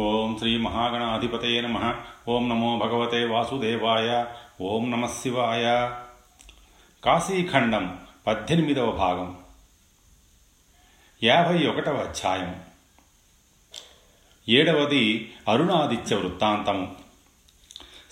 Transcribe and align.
ఓం 0.00 0.36
శ్రీ 0.38 0.58
మహాగణాధిపతే 0.58 1.60
నమ. 1.60 1.94
ఓం 2.28 2.48
నమో 2.48 2.78
భగవతే 2.78 3.24
వాసుదేవాయ. 3.24 4.26
ఓం 4.60 4.90
నమ 4.90 5.06
శివాయ. 5.06 5.90
కాశీఖండం 7.04 8.00
పద్దెనిమిదవ 8.26 8.90
భాగం. 8.90 9.38
యాభై 11.22 11.66
ఒకటవ 11.66 11.94
అధ్యాయం. 11.94 12.62
ఏడవది 14.48 15.34
అరుణాదిత్య 15.48 16.16
వృత్తాంతము. 16.16 16.99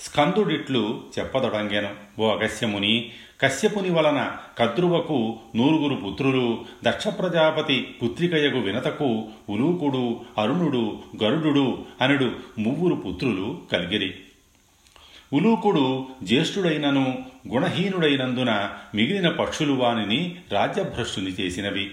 స్కందుడిట్లు 0.01 1.03
చెప్పదొడంగెను. 1.19 2.21
ఓ 2.21 2.37
అగస్యముని 2.37 3.12
కశ్యపుని 3.43 3.91
వలన 3.91 4.37
కద్రువకు 4.59 5.37
నూరుగురు 5.57 5.95
పుత్రులు 5.95 6.64
దక్ష 6.85 7.09
ప్రజాపతి 7.09 7.95
పుత్రికయగు 8.03 8.59
వినతకు 8.59 9.29
ఉలూకుడు 9.49 10.21
అరుణుడు 10.39 10.99
గరుడు 11.25 11.79
అనుడు 12.00 12.32
మువ్వురు 12.59 12.95
పుత్రులు 12.95 13.61
కలిగిరి. 13.72 14.14
ఉలూకుడు 15.32 16.07
జ్యేష్ఠుడైనను 16.22 17.19
గుణహీనుడైనందున 17.49 18.71
మిగిలిన 18.94 19.29
పక్షులు 19.29 19.72
వానిని 19.72 20.36
రాజ్యభ్రష్టుని 20.53 21.30
చేసినవి. 21.30 21.91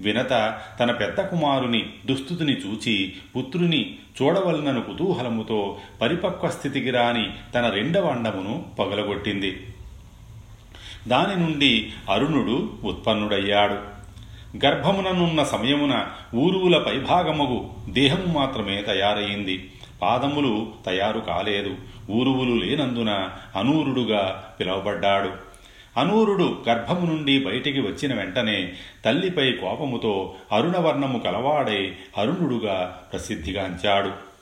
వినత 0.00 0.58
తన 0.80 0.90
పెద్ద 0.90 1.20
కుమారుని 1.20 1.86
దుస్థుతిని 2.06 2.52
చూచి 2.52 3.12
పుత్రుని 3.36 3.94
చూడవలనను 4.22 4.80
కుతూహలముతో 4.80 5.78
పరిపక్వ 6.00 6.48
స్థితికి 6.48 6.90
రాని 6.90 7.30
తన 7.54 7.68
రెండవ 7.68 8.06
అండమును 8.06 8.64
పగలగొట్టింది. 8.78 9.66
దాని 11.08 11.40
నుండి 11.42 11.92
అరుణుడు 12.10 12.72
ఉత్పన్నుడయ్యాడు. 12.84 13.94
గర్భముననున్న 14.66 15.44
సమయమున 15.44 16.06
ఊరువుల 16.34 16.78
పైభాగముగు 16.78 17.70
దేహము 17.92 18.26
మాత్రమే 18.26 18.82
తయారయింది 18.82 19.70
పాదములు 20.02 20.72
తయారు 20.86 21.20
కాలేదు. 21.20 21.74
ఊరువులు 22.10 22.64
లేనందున 22.64 23.30
అనూరుడుగా 23.56 24.54
పిలువబడ్డాడు. 24.60 25.53
అనూరుడు 25.96 26.64
గర్భము 26.68 27.06
నుండి 27.06 27.44
బయటికి 27.44 27.80
వచ్చిన 27.80 28.14
వెంటనే 28.14 28.72
తల్లిపై 29.04 29.52
కోపముతో 29.52 30.34
అరుణవర్ణము 30.52 31.18
కలవాడై 31.18 31.92
అరుణుడుగా 32.16 33.02
ప్రసిద్ధిగాంచాడు 33.12 34.34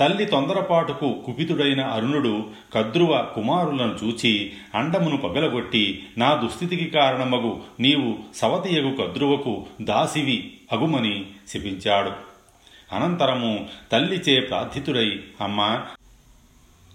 తల్లి 0.00 0.24
తొందరపాటుకు 0.24 1.22
కుపితుడైన 1.26 1.80
అరుణుడు 1.80 2.46
కద్రువ 2.74 3.28
కుమారులను 3.34 3.98
చూచి 4.04 4.52
అండమును 4.74 5.16
పగలగొట్టి 5.16 6.04
నా 6.18 6.34
దుస్థితికి 6.34 6.84
కారణమగు 6.84 7.60
నీవు 7.80 8.18
సవతియగు 8.36 8.96
కద్రువకు 8.96 9.66
దాసివి 9.80 10.52
అగుమని 10.72 11.26
శపించాడు. 11.48 12.12
అనంతరము 12.94 13.68
తల్లిచే 13.92 14.40
ప్రార్థితుడై 14.40 15.20
అమ్మా 15.40 15.86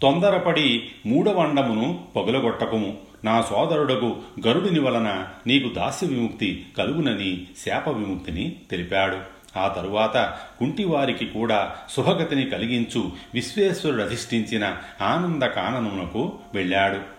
తొందరపడి 0.01 0.83
మూడవండమును 1.05 2.03
పొగలగొట్టకుము. 2.15 2.97
నా 3.23 3.41
సోదరుడకు 3.41 4.15
గరుడిని 4.47 4.79
వలన 4.79 5.27
నీకు 5.47 5.73
దాస్య 5.73 6.07
విముక్తి 6.07 6.65
కలుగునని 6.77 7.47
శాప 7.65 7.87
విముక్తిని 7.87 8.55
తెలిపాడు. 8.71 9.17
ఆ 9.59 9.67
తరువాత 9.67 10.37
కుంటివారికి 10.59 11.25
కూడా 11.25 11.75
శుభగతిని 11.95 12.45
కలిగించు 12.45 13.11
విశ్వేశ్వరుడు 13.33 14.03
అధిష్ఠించిన 14.03 14.77
ఆనంద 15.01 15.43
కాననమునకు 15.43 16.33
వెళ్ళాడు. 16.53 17.14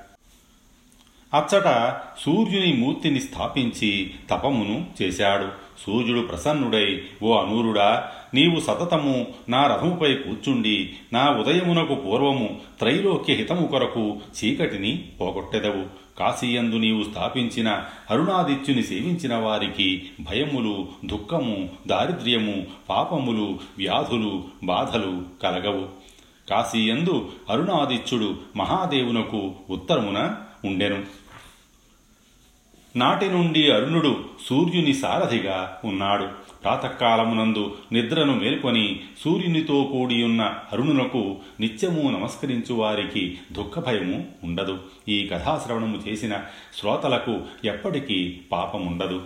అచ్చట 1.36 1.96
సూర్యుని 2.20 2.72
మూర్తిని 2.72 3.20
స్థాపించి 3.20 4.10
తపమును 4.30 4.86
చేశాడు. 5.02 5.66
సూర్యుడు 5.86 6.20
ప్రసన్నుడై 6.20 7.02
ఓ 7.22 7.38
అనూరుడా 7.38 8.10
నీవు 8.34 8.60
సతతము 8.60 9.26
నా 9.48 9.66
రథముపై 9.66 10.14
కూర్చుండి 10.14 10.90
నా 11.12 11.30
ఉదయమునకు 11.30 11.94
పూర్వము 11.94 12.60
త్రైలోక్య 12.78 13.34
హితము 13.34 13.66
కొరకు 13.66 14.16
చీకటిని 14.38 15.04
పోగొట్టెదవు. 15.20 15.84
కాశీయందు 16.18 16.76
నీవు 16.76 17.02
స్థాపించిన 17.02 17.84
అరుణాదిత్యుని 18.10 18.82
సేవించిన 18.82 19.34
వారికి 19.34 20.02
భయములు 20.20 20.88
దుఃఖము 21.04 21.68
దారిద్ర్యము 21.86 22.66
పాపములు 22.88 23.58
వ్యాధులు 23.78 24.44
బాధలు 24.64 25.22
కలగవు. 25.42 25.86
కాశీయందు 26.50 27.28
అరుణాదిత్యుడు 27.50 28.34
మహాదేవునకు 28.56 29.52
ఉత్తరమున 29.70 30.34
ఉండెను. 30.64 31.25
నాటి 32.96 33.28
నుండి 33.28 33.70
అరుణుడు 33.70 34.24
సూర్యుని 34.46 34.94
సారథిగా 34.94 35.80
ఉన్నాడు. 35.84 36.28
ప్రాతకాలమునందు 36.62 37.76
నిద్రను 37.92 38.34
మేల్కొని 38.34 39.00
సూర్యునితో 39.24 39.84
కూడి 39.84 40.22
ఉన్న 40.22 40.42
అరుణునకు 40.72 41.36
నిత్యము 41.60 42.10
నమస్కరించు 42.10 42.74
వారికి 42.74 43.38
దుఃఖభయము 43.52 44.26
ఉండదు. 44.44 44.78
ఈ 45.08 45.26
కథాశ్రవణము 45.26 46.02
చేసిన 46.08 46.40
శ్రోతలకు 46.80 47.40
ఎప్పటికీ 47.64 48.40
పాపముండదు. 48.52 49.22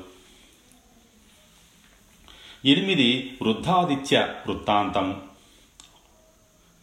ఎనిమిది 2.64 3.32
వృద్ధాదిత్య 3.42 4.28
వృత్తాంతము 4.48 5.16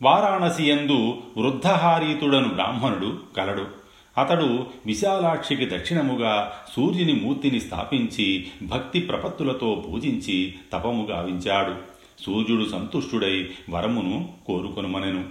వారాణసియందు 0.01 1.21
వృద్ధహారీతుడను 1.37 2.49
బ్రాహ్మణుడు 2.49 3.19
కలడు. 3.37 3.86
అతడు 4.17 4.67
విశాలాక్షికి 4.85 5.65
దక్షిణముగా 5.65 6.51
సూర్యుని 6.75 7.13
మూర్తిని 7.13 7.61
స్థాపించి 7.61 8.47
భక్తి 8.63 8.99
ప్రపత్తులతో 8.99 9.83
పూజించి 9.89 10.55
తపము 10.73 11.05
గావించాడు. 11.05 11.75
సూర్యుడు 12.23 12.69
సంతుష్టుడై 12.69 13.49
వరమును 13.69 14.29
కోరుకొనుమనెను. 14.47 15.25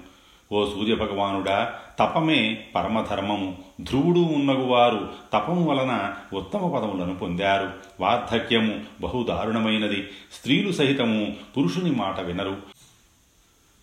ఓ 0.53 0.65
సూర్యభగవానుడా 0.65 1.75
తపమే 1.99 2.65
పరమధర్మము. 2.75 3.59
ధ్రువుడు 3.81 4.21
ఉన్నగువారు 4.21 5.09
తపము 5.33 5.71
వలన 5.71 6.15
ఉత్తమ 6.33 6.59
పదములను 6.59 7.15
పొందారు. 7.15 7.71
వార్ధక్యము 8.01 8.81
బహుదారుణమైనది. 9.01 10.03
స్త్రీలు 10.33 10.73
సహితము 10.73 11.37
పురుషుని 11.57 11.91
మాట 11.91 12.21
వినరు. 12.21 12.57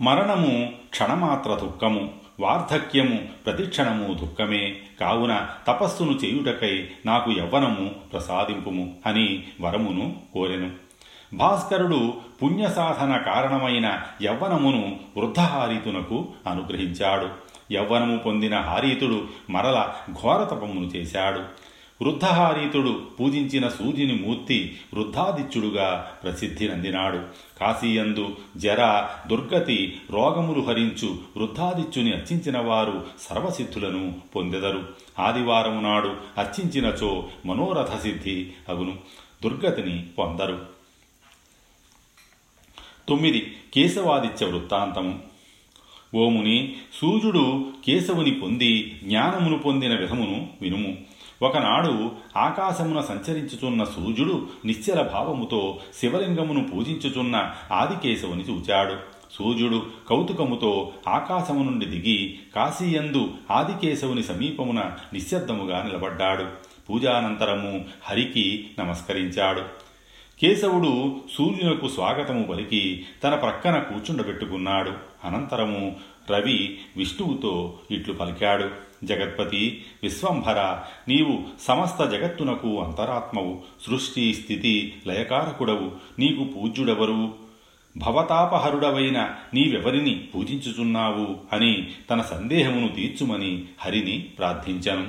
మరణము 0.01 0.73
క్షణమాత్ర 0.89 1.49
దుఃఖము. 1.49 2.22
వార్ధక్యము 2.39 3.19
ప్రతిక్షణము 3.45 4.13
దుఃఖమే. 4.13 4.75
కావున 4.99 5.47
తపస్సును 5.67 6.11
చేయుటకై 6.11 6.89
నాకు 7.05 7.31
యవ్వనము 7.31 7.91
ప్రసాదింపుము 8.13 8.95
అని 9.05 9.43
వరమును 9.61 10.15
కోరెను. 10.33 10.71
భాస్కరుడు 11.33 12.13
పుణ్యసాధన 12.43 13.17
కారణమైన 13.17 14.01
యవ్వనమును 14.21 14.99
వృద్ధహారీతునకు 15.17 16.27
అనుగ్రహించాడు. 16.47 17.29
యవ్వనము 17.73 18.17
పొందిన 18.17 18.59
హారీతుడు 18.59 19.27
మరల 19.49 19.93
ఘోరతపమును 20.11 20.85
చేశాడు. 20.85 21.39
వృద్ధహారీతుడు 22.03 23.01
పూజించిన 23.19 23.67
సూర్యుని 23.67 24.13
మూర్తి 24.13 24.77
వృద్ధాదిత్యుడుగా 24.93 26.11
ప్రసిద్ధి 26.23 26.67
నందినాడు. 26.67 27.17
కాశీయందు 27.59 28.37
జర 28.57 29.09
దుర్గతి 29.27 30.01
రోగములు 30.11 30.61
హరించు 30.61 31.17
వృద్ధాదిత్యుని 31.37 32.13
అర్చించిన 32.13 32.57
వారు 32.57 33.05
సర్వసిద్ధులను 33.21 34.15
పొందెదరు. 34.35 34.89
ఆదివారము 35.19 35.81
నాడు 35.81 36.15
అర్చించినచో 36.37 37.29
మనోరథ 37.45 38.01
సిద్ధి 38.01 38.51
అగును 38.69 38.97
దుర్గతిని 39.43 40.05
పొందరు. 40.17 40.65
తొమ్మిది 43.09 43.55
కేశవాదిత్య 43.73 44.45
వృత్తాంతము. 44.45 45.19
ఓముని 46.15 46.75
సూర్యుడు 47.01 47.71
కేశవుని 47.85 48.31
పొంది 48.31 48.99
జ్ఞానమును 49.03 49.57
పొందిన 49.57 49.95
విధమును 49.95 50.49
వినుము. 50.61 51.12
ఒకనాడు 51.43 52.11
ఆకాశమున 52.37 53.01
సంచరించుచున్న 53.01 53.83
సూర్యుడు 53.83 54.47
నిశ్చల 54.65 55.01
భావముతో 55.01 55.79
శివలింగమును 55.99 56.67
పూజించుచున్న 56.67 57.51
ఆదికేశవుని 57.71 58.43
చూచాడు. 58.43 58.95
సూర్యుడు 59.31 59.85
కౌతుకముతో 60.09 60.91
ఆకాశము 61.07 61.63
నుండి 61.63 61.85
దిగి 61.85 62.39
కాశీయందు 62.55 63.29
ఆదికేశవుని 63.51 64.23
సమీపమున 64.23 64.91
నిశ్శబ్దముగా 65.13 65.83
నిలబడ్డాడు. 65.83 66.45
పూజానంతరము 66.89 67.85
హరికి 68.03 68.69
నమస్కరించాడు. 68.79 69.61
కేశవుడు 70.41 71.15
సూర్యునకు 71.37 71.87
స్వాగతము 71.87 72.43
పలికి 72.43 73.05
తన 73.23 73.35
ప్రక్కన 73.35 73.79
కూర్చుండబెట్టుకున్నాడు. 73.79 74.91
అనంతరము 75.23 75.95
రవి 76.31 76.77
విష్ణువుతో 76.97 77.73
ఇట్లు 77.91 78.13
పలికాడు. 78.13 78.92
జగత్పతి 79.05 79.85
విశ్వంభర 80.03 80.79
నీవు 81.07 81.43
సమస్త 81.61 82.05
జగత్తునకు 82.05 82.81
అంతరాత్మవు 82.81 83.61
సృష్టి 83.87 84.33
స్థితి 84.33 84.93
లయకారకుడవు 85.07 85.91
నీకు 86.19 86.43
పూజ్యుడెవరు? 86.43 87.33
భవతాపహరుడవైన 87.97 89.35
నీవెవరిని 89.53 90.27
పూజించుచున్నావు 90.35 91.37
అని 91.53 91.91
తన 92.09 92.21
సందేహమును 92.21 92.87
తీర్చుమని 92.87 93.65
హరిని 93.79 94.19
ప్రార్థించాను. 94.19 95.07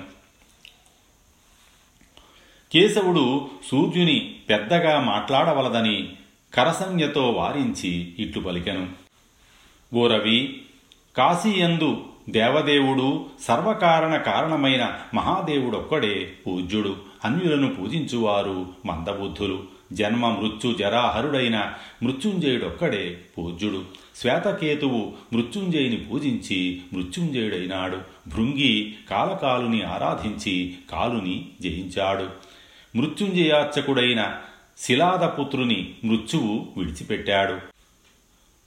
కేశవుడు 2.73 3.51
సూర్యుని 3.71 4.35
పెద్దగా 4.49 5.01
మాట్లాడవలదని 5.01 6.13
కరసంజ్ఞతో 6.55 7.31
వారించి 7.31 8.15
ఇట్లు 8.19 8.43
పలికెను. 8.43 8.89
గోరవి 9.95 10.63
కాశీయందు 11.17 12.03
దేవదేవుడు 12.29 13.27
సర్వకారణ 13.41 14.17
కారణమైన 14.17 14.99
మహాదేవుడొక్కడే 15.15 16.33
పూజ్యుడు. 16.47 16.97
అన్యులను 17.25 17.75
పూజించువారు 17.75 18.67
మందబుద్ధులు. 18.87 19.63
జన్మ 19.93 20.29
మృత్యు 20.29 20.73
జరాహరుడైన 20.73 21.73
మృత్యుంజయుడొక్కడే 22.03 23.19
పూజ్యుడు. 23.39 23.83
శ్వేతకేతువు 24.17 25.13
మృత్యుంజయుని 25.33 25.97
పూజించి 25.97 26.83
మృత్యుంజయుడైనాడు. 26.93 27.97
భృంగి 28.29 28.95
కాలకాలుని 29.11 29.83
ఆరాధించి 29.83 30.75
కాలుని 30.93 31.49
జయించాడు. 31.61 32.29
మృత్యుంజయార్చకుడైన 32.99 34.37
శిలాదపుత్రుని 34.79 35.95
మృత్యువు 36.05 36.67
విడిచిపెట్టాడు. 36.77 37.74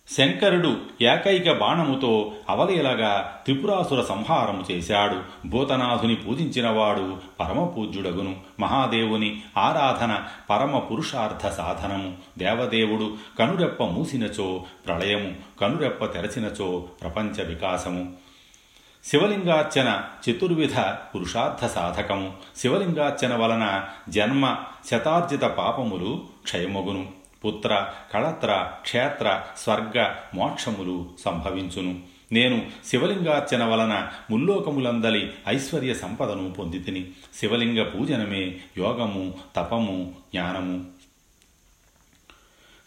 శంకరుడు 0.09 0.77
ఏకైక 1.01 1.51
బాణముతో 1.51 2.31
అవలీలగా 2.49 3.41
త్రిపురాసుర 3.45 4.01
సంహారము 4.01 4.63
చేశాడు. 4.71 5.47
భూతనాథుని 5.47 6.15
పూజించినవాడు 6.15 7.17
పరమపూజ్యుడగును. 7.39 8.35
మహాదేవుని 8.59 9.41
ఆరాధన 9.57 10.23
పరమ 10.49 10.79
పురుషార్థ 10.79 11.47
సాధనము. 11.47 12.13
దేవదేవుడు 12.37 13.17
కనురెప్ప 13.39 13.83
మూసినచో 13.83 14.63
ప్రళయము 14.87 15.33
కనురెప్ప 15.61 16.05
తెరచినచో 16.05 16.85
ప్రపంచ 17.01 17.43
వికాసము. 17.43 18.13
శివలింగార్చన 19.03 20.03
చతుర్విధ 20.29 20.79
పురుషార్థ 20.79 21.65
సాధకము. 21.65 22.33
శివలింగార్చన 22.57 23.35
వలన 23.35 23.85
జన్మ 24.09 24.55
శతార్జిత 24.91 25.41
పాపములు 25.41 26.21
క్షయమగును. 26.43 27.16
పుత్ర 27.47 27.89
కళత్ర 28.13 28.71
క్షేత్ర 28.81 29.41
స్వర్గ 29.57 30.13
మోక్షములు 30.35 31.09
సంభవించును. 31.25 31.99
నేను 32.31 32.67
శివలింగార్చన 32.85 33.63
వలన 33.63 34.07
ముల్లోకములందలి 34.31 35.31
ఐశ్వర్య 35.47 35.93
సంపదను 35.93 36.53
పొందితిని. 36.53 37.07
శివలింగ 37.39 37.83
పూజనమే 37.83 38.59
యోగము 38.77 39.33
తపము 39.55 40.13
జ్ఞానము. 40.33 40.85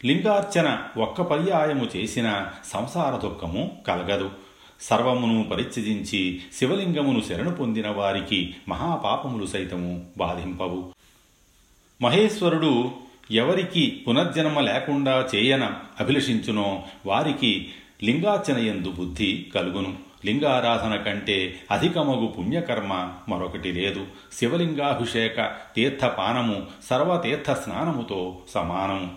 లింగార్చన 0.05 0.83
ఒక్క 0.97 1.21
పర్యాయము 1.21 1.87
చేసిన 1.95 2.47
సంసార 2.73 3.17
దుఃఖము 3.17 3.77
కలగదు. 3.87 4.31
సర్వమును 4.81 5.43
పరిత్యజించి 5.43 6.41
శివలింగమును 6.53 7.21
శరణు 7.21 7.51
పొందిన 7.51 7.89
వారికి 7.89 8.55
మహాపాపములు 8.69 9.45
సైతము 9.45 10.05
బాధింపవు. 10.17 10.93
మహేశ్వరుడు 12.01 12.91
ఎవరికి 13.31 14.03
పునర్జన్మ 14.07 14.59
లేకుండా 14.59 15.27
చేయన 15.35 15.73
అభిలషించునో 15.99 16.83
వారికి 17.05 17.71
లింగార్చనయందు 18.03 18.91
బుద్ధి 18.91 19.45
కలుగును. 19.55 20.11
లింగారాధన 20.25 20.95
కంటే 20.95 21.59
అధికమగు 21.71 22.27
పుణ్యకర్మ 22.27 23.13
మరొకటి 23.29 23.71
లేదు. 23.71 24.05
శివలింగాభిషేక 24.33 25.51
తీర్థపానము 25.75 26.63
సర్వతీర్థ 26.89 27.51
స్నానముతో 27.51 28.37
సమానము. 28.49 29.13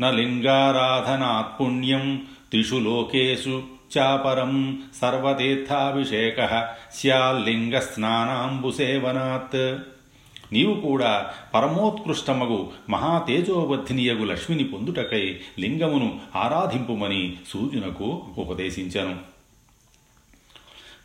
నలింగారాధనాత్ 0.00 1.60
పుణ్యం 1.60 2.26
త్రిషు 2.50 2.74
లోకేషు 2.74 3.62
చాపరం 3.98 4.82
సర్వతీర్థాభిషేక. 5.00 6.68
స్యాల్లింగ 6.94 7.78
స్నానాంబుసేవనాత్ 7.78 9.76
నీవు 10.52 10.74
కూడా 10.80 11.30
పరమోత్కృష్టమగు 11.54 12.68
మహాతేజోవర్ధినియగు 12.90 14.24
లక్ష్మిని 14.24 14.64
పొందుటకై 14.64 15.40
లింగమును 15.58 16.20
ఆరాధింపుమని 16.36 17.36
సూర్యునకు 17.48 18.22
ఉపదేశించను. 18.38 19.30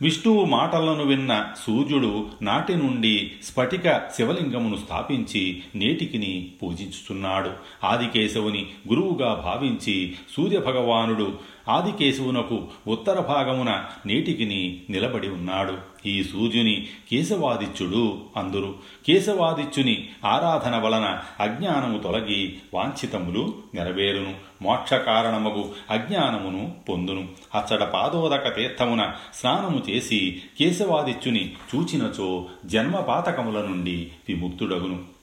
విష్ణువు 0.02 0.46
మాటలను 0.46 1.04
విన్న 1.04 1.46
సూర్యుడు 1.68 2.28
నాటి 2.42 2.76
నుండి 2.76 3.32
స్ఫటిక 3.44 3.98
శివలింగమును 4.16 4.78
స్థాపించి 4.78 5.64
నేటికిని 5.76 6.52
పూజించుచున్నాడు. 6.64 7.52
ఆదికేశవుని 7.84 8.68
గురువుగా 8.90 9.34
భావించి 9.34 10.16
సూర్యభగవానుడు 10.38 11.55
ఆదికేశవునకు 11.70 12.68
ఉత్తర 12.88 13.20
భాగమున 13.20 13.84
నీటికిని 14.06 14.82
నిలబడి 14.90 15.30
ఉన్నాడు. 15.30 15.78
ఈ 16.06 16.24
సూర్యుని 16.24 16.88
కేశవాదిత్యుడు 17.12 18.22
అందురు. 18.38 18.76
కేశవాదిత్యుని 19.08 20.10
ఆరాధన 20.26 20.76
వలన 20.76 21.20
అజ్ఞానము 21.40 21.98
తొలగి 21.98 22.58
వాంఛితములు 22.74 23.54
నెరవేరును. 23.74 24.36
మోక్ష 24.62 24.94
కారణమగు 24.94 25.74
అజ్ఞానమును 25.90 26.76
పొందును. 26.90 27.28
అచ్చట 27.56 27.84
పాదోదక 27.84 28.56
తీర్థమున 28.56 29.14
స్నానము 29.34 29.84
చేసి 29.90 30.42
కేశవాదిత్యుని 30.60 31.54
చూచినచో 31.76 32.46
జన్మపాతకముల 32.66 33.62
నుండి 33.62 34.12
విముక్తుడగును. 34.28 35.16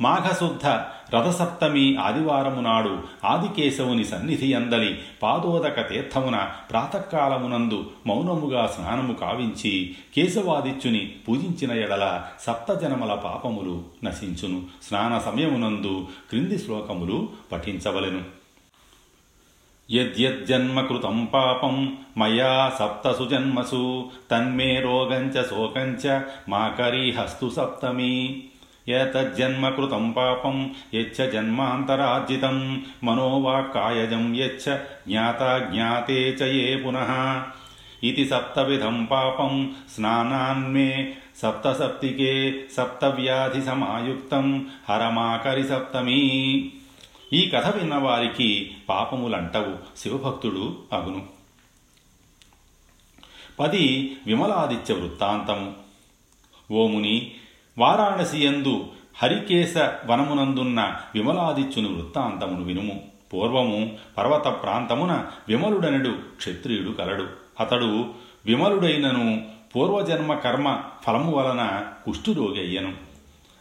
మాఘశుద్ధ 0.00 0.66
రథసప్తమి 1.14 1.96
ఆదివారము 1.96 2.60
నాడు 2.60 2.98
ఆదికేశవుని 3.24 4.04
సన్నిధి 4.04 4.54
అందలి 4.54 4.98
పాదోదక 5.22 5.88
తీర్థమున 5.88 6.50
ప్రాతకాలమునందు 6.70 7.90
మౌనముగా 8.06 8.66
స్నానము 8.66 9.12
కావించి 9.12 9.96
కేశవాదిత్యుని 10.16 11.12
పూజించిన 11.28 11.72
ఎడల 11.72 12.22
సప్తజనమల 12.40 13.14
పాపములు 13.14 13.82
నశించును. 14.04 14.62
స్నాన 14.82 15.18
సమయమునందు 15.18 16.06
క్రింది 16.30 16.58
శ్లోకములు 16.58 17.28
పఠించవలెను. 17.52 18.22
యద్యజ్జన్మకృతం 19.90 21.28
పాపం 21.34 21.96
మయా 22.16 22.72
సప్తసు 22.78 23.24
జన్మసు 23.24 24.04
తన్మే 24.30 24.80
రోగంచ 24.80 25.42
శోకంచ 25.42 26.20
మాకరీహస్తు 26.48 27.50
సప్తమీ. 27.56 28.42
ఏతజ్జన్మకృతం 28.88 30.10
పాపం 30.10 30.74
యచ్చ 30.94 31.30
జన్మాంతరార్జితం. 31.30 32.86
మనోవాక్కాయజం 33.04 34.36
యచ్చ 34.36 34.76
జ్ఞాత 35.08 35.68
జ్ఞాతే 35.72 36.30
చ 36.30 36.44
ఏ 36.44 36.76
పునః. 36.76 37.42
ఇది 38.04 38.28
సప్తవిధం 38.28 39.04
పాపం 39.04 39.76
స్నానాన్మే 39.94 41.14
సప్తసప్తికే 41.36 42.64
సప్తవ్యాధి 42.76 43.62
సమాయుక్తం 43.62 44.70
హరమాకరి 44.88 45.68
సప్తమీ. 45.68 46.20
ఈ 47.32 47.50
కథ 47.50 47.76
విన్నవారికి 47.76 48.76
పాపములంటవు 48.88 49.98
శివభక్తుడు 49.98 50.78
అగును. 50.92 51.26
పది 53.60 54.16
విమలాదిత్య 54.26 54.94
వృత్తాంతము. 54.94 55.72
ఓముని 56.72 57.30
వారాణసియందు 57.78 58.84
హరికేశ 59.22 59.74
వనమునందున్న 60.06 60.94
విమలాదిత్యుని 61.14 61.94
వృత్తాంతమును 61.94 62.64
వినుము. 62.64 63.00
పూర్వము 63.32 63.90
పర్వత 64.18 64.62
ప్రాంతమున 64.62 65.24
విమలుడనడు 65.48 66.08
క్షత్రియుడు 66.08 66.90
కలడు. 66.90 67.26
అతడు 67.60 68.04
విమలుడైనను 68.46 69.46
పూర్వజన్మ 69.76 70.34
కర్మ 70.34 70.80
ఫలము 71.06 71.32
వలన 71.32 71.86
కుష్ఠురోగి 72.04 72.60
అయ్యను 72.60 72.92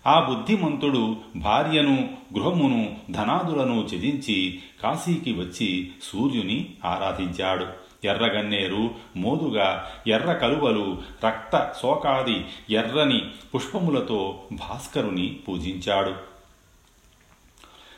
ఆ 0.08 0.20
బుద్ధిమంతుడు 0.20 1.15
భార్యను 1.36 2.10
గృహమును 2.34 2.96
ధనాదులను 3.12 3.88
త్యజించి 3.89 4.60
కాశీకి 4.84 5.34
వచ్చి 5.34 5.91
సూర్యుని 6.03 6.65
ఆరాధించాడు. 6.86 7.65
ఎర్రగన్నేరు 8.03 8.89
మోదుగా 9.17 9.88
ఎర్ర 10.08 10.34
కలువలు 10.34 10.98
రక్త 11.25 11.74
శోకాది 11.81 12.46
ఎర్రని 12.70 13.22
పుష్పములతో 13.55 14.39
భాస్కరుని 14.53 15.39
పూజించాడు. 15.48 16.31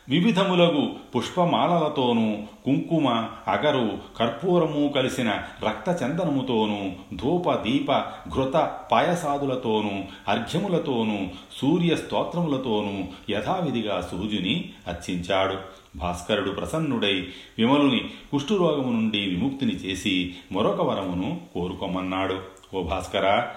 వివిధములగు 0.10 0.96
పుష్పమాలలతోనూ 1.16 2.38
కుంకుమ 2.66 3.28
అగరు 3.48 3.98
కర్పూరము 4.18 4.90
కలిసిన 4.90 5.42
రక్తచందనముతోనూ 5.66 6.92
ధూప 7.16 7.54
దీప 7.54 7.92
ఘృత 8.36 8.80
పాయసాదులతోనూ 8.92 10.04
అర్ఘ్యములతోనూ 10.28 11.28
సూర్య 11.62 11.96
స్తోత్రములతోనూ 11.96 13.04
యథావిధిగా 13.30 14.02
సూర్యుని 14.02 14.70
అర్చించాడు. 14.88 15.83
భాస్కరుడు 15.96 16.52
ప్రసన్నుడై 16.52 17.28
విమలుని 17.58 18.10
కుష్ఠురోగము 18.32 18.92
నుండి 18.92 19.20
విముక్తిని 19.20 19.72
చేసి 19.72 20.34
మరొక 20.52 20.82
వరమును 20.82 21.42
కోరుకోమన్నాడు. 21.54 22.40
ఓ 22.74 22.84
భాస్కర 22.84 23.48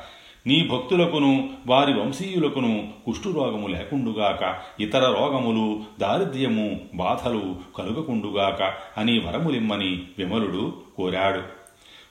నీ 0.46 0.68
భక్తులకును 0.68 1.50
వారి 1.66 2.00
వంశీయులకును 2.00 2.88
కుష్ఠురోగము 3.06 3.66
లేకుండుగాక 3.66 4.58
ఇతర 4.82 5.00
రోగములు 5.00 5.84
దారిద్ర్యము 6.00 6.80
బాధలు 6.94 7.56
కలుగకుండుగాక 7.76 8.74
అని 8.98 9.18
వరములిమ్మని 9.18 10.02
విమలుడు 10.18 10.74
కోరాడు. 10.96 11.42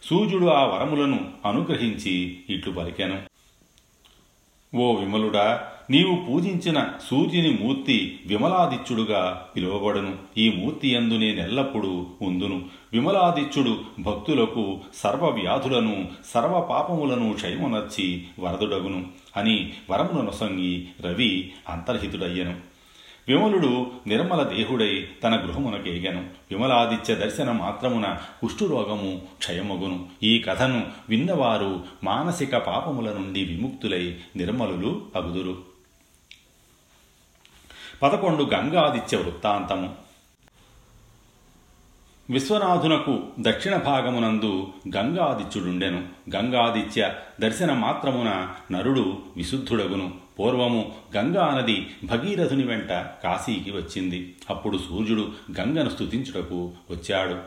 సూర్యుడు 0.04 0.46
ఆ 0.46 0.66
వరములను 0.66 1.20
అనుగ్రహించి 1.46 2.38
ఇట్లు 2.50 2.74
పలికెను. 2.74 3.35
ఓ 4.74 4.96
విమలుడా 4.96 5.68
నీవు 5.90 6.16
పూజించిన 6.16 6.88
సూర్యుని 7.10 7.58
మూర్తి 7.62 8.20
విమలాదిత్యుడుగా 8.26 9.48
పిలువబడును. 9.56 10.14
ఈ 10.38 10.50
మూర్తి 10.50 10.90
ఎందు 10.90 11.14
నేనెల్లప్పుడూ 11.14 12.06
ఉందును. 12.22 12.62
విమలాదిత్యుడు 12.94 13.78
భక్తులకు 14.00 14.80
సర్వ 14.94 15.30
వ్యాధులను 15.30 16.08
సర్వ 16.26 16.62
పాపములను 16.62 17.34
క్షయమునర్చి 17.34 18.24
వరదుడగును 18.40 19.06
అని 19.38 19.74
వరమునొసంగి 19.92 20.88
రవి 21.02 21.52
అంతర్హితుడయ్యను. 21.70 22.75
విమలుడు 23.28 23.92
నిర్మల 24.08 24.44
దేహుడై 24.44 25.08
తన 25.24 25.36
గృహమునకేగెను 25.36 26.30
విమలాదిత్య 26.52 27.16
దర్శన 27.16 27.52
మాత్రమున 27.52 28.18
కుష్ఠురోగము 28.42 29.22
క్షయమగును. 29.38 30.10
ఈ 30.24 30.40
కథను 30.40 30.88
విన్నవారు 31.10 31.84
మానసిక 32.04 32.56
పాపముల 32.56 33.14
నుండి 33.14 33.46
విముక్తులై 33.46 34.18
నిర్మలులు 34.36 35.06
అగుదురు. 35.16 35.58
పదకొండు 38.04 38.44
గంగాదిత్య 38.44 39.18
వృత్తాంతము. 39.18 39.96
విశ్వనాథునకు 42.30 43.24
దక్షిణ 43.40 43.76
భాగమునందు 43.76 44.68
గంగాదిత్యుడుండెను. 44.96 46.04
గంగాదిత్య 46.36 47.14
దర్శన 47.42 47.74
మాత్రమున 47.74 48.50
నరుడు 48.72 49.18
విశుద్ధుడగును. 49.38 50.25
పూర్వము 50.40 50.96
గంగా 51.18 51.58
నది 51.58 51.88
భగీరథుని 52.04 52.64
వెంట 52.64 52.90
కాశీకి 53.24 53.72
వచ్చింది. 53.72 54.36
అప్పుడు 54.50 54.78
సూర్యుడు 54.78 55.32
గంగను 55.60 55.90
స్తుతించుటకు 55.90 56.72
వచ్చాడు. 56.90 57.38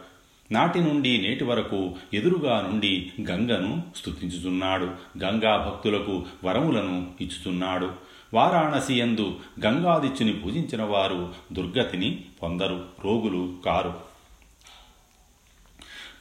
నాటి 0.53 0.81
నుండి 0.81 1.19
నేటి 1.19 1.45
వరకు 1.45 1.95
ఎదురుగా 2.15 2.61
నుండి 2.61 3.13
గంగను 3.23 3.83
స్తుతించుచున్నాడు. 3.97 4.85
గంగా 5.25 5.57
భక్తులకు 5.57 6.25
వరములను 6.45 7.07
ఇచ్చుతున్నాడు 7.21 7.91
వారాణసి 8.35 8.99
యందు 8.99 9.37
గంగాదిత్యుని 9.67 10.33
పూజించిన 10.33 10.83
వారు 10.83 11.35
దుర్గతిని 11.53 12.25
పొందరు 12.43 12.85
రోగులు 13.05 13.53
కారు. 13.67 13.95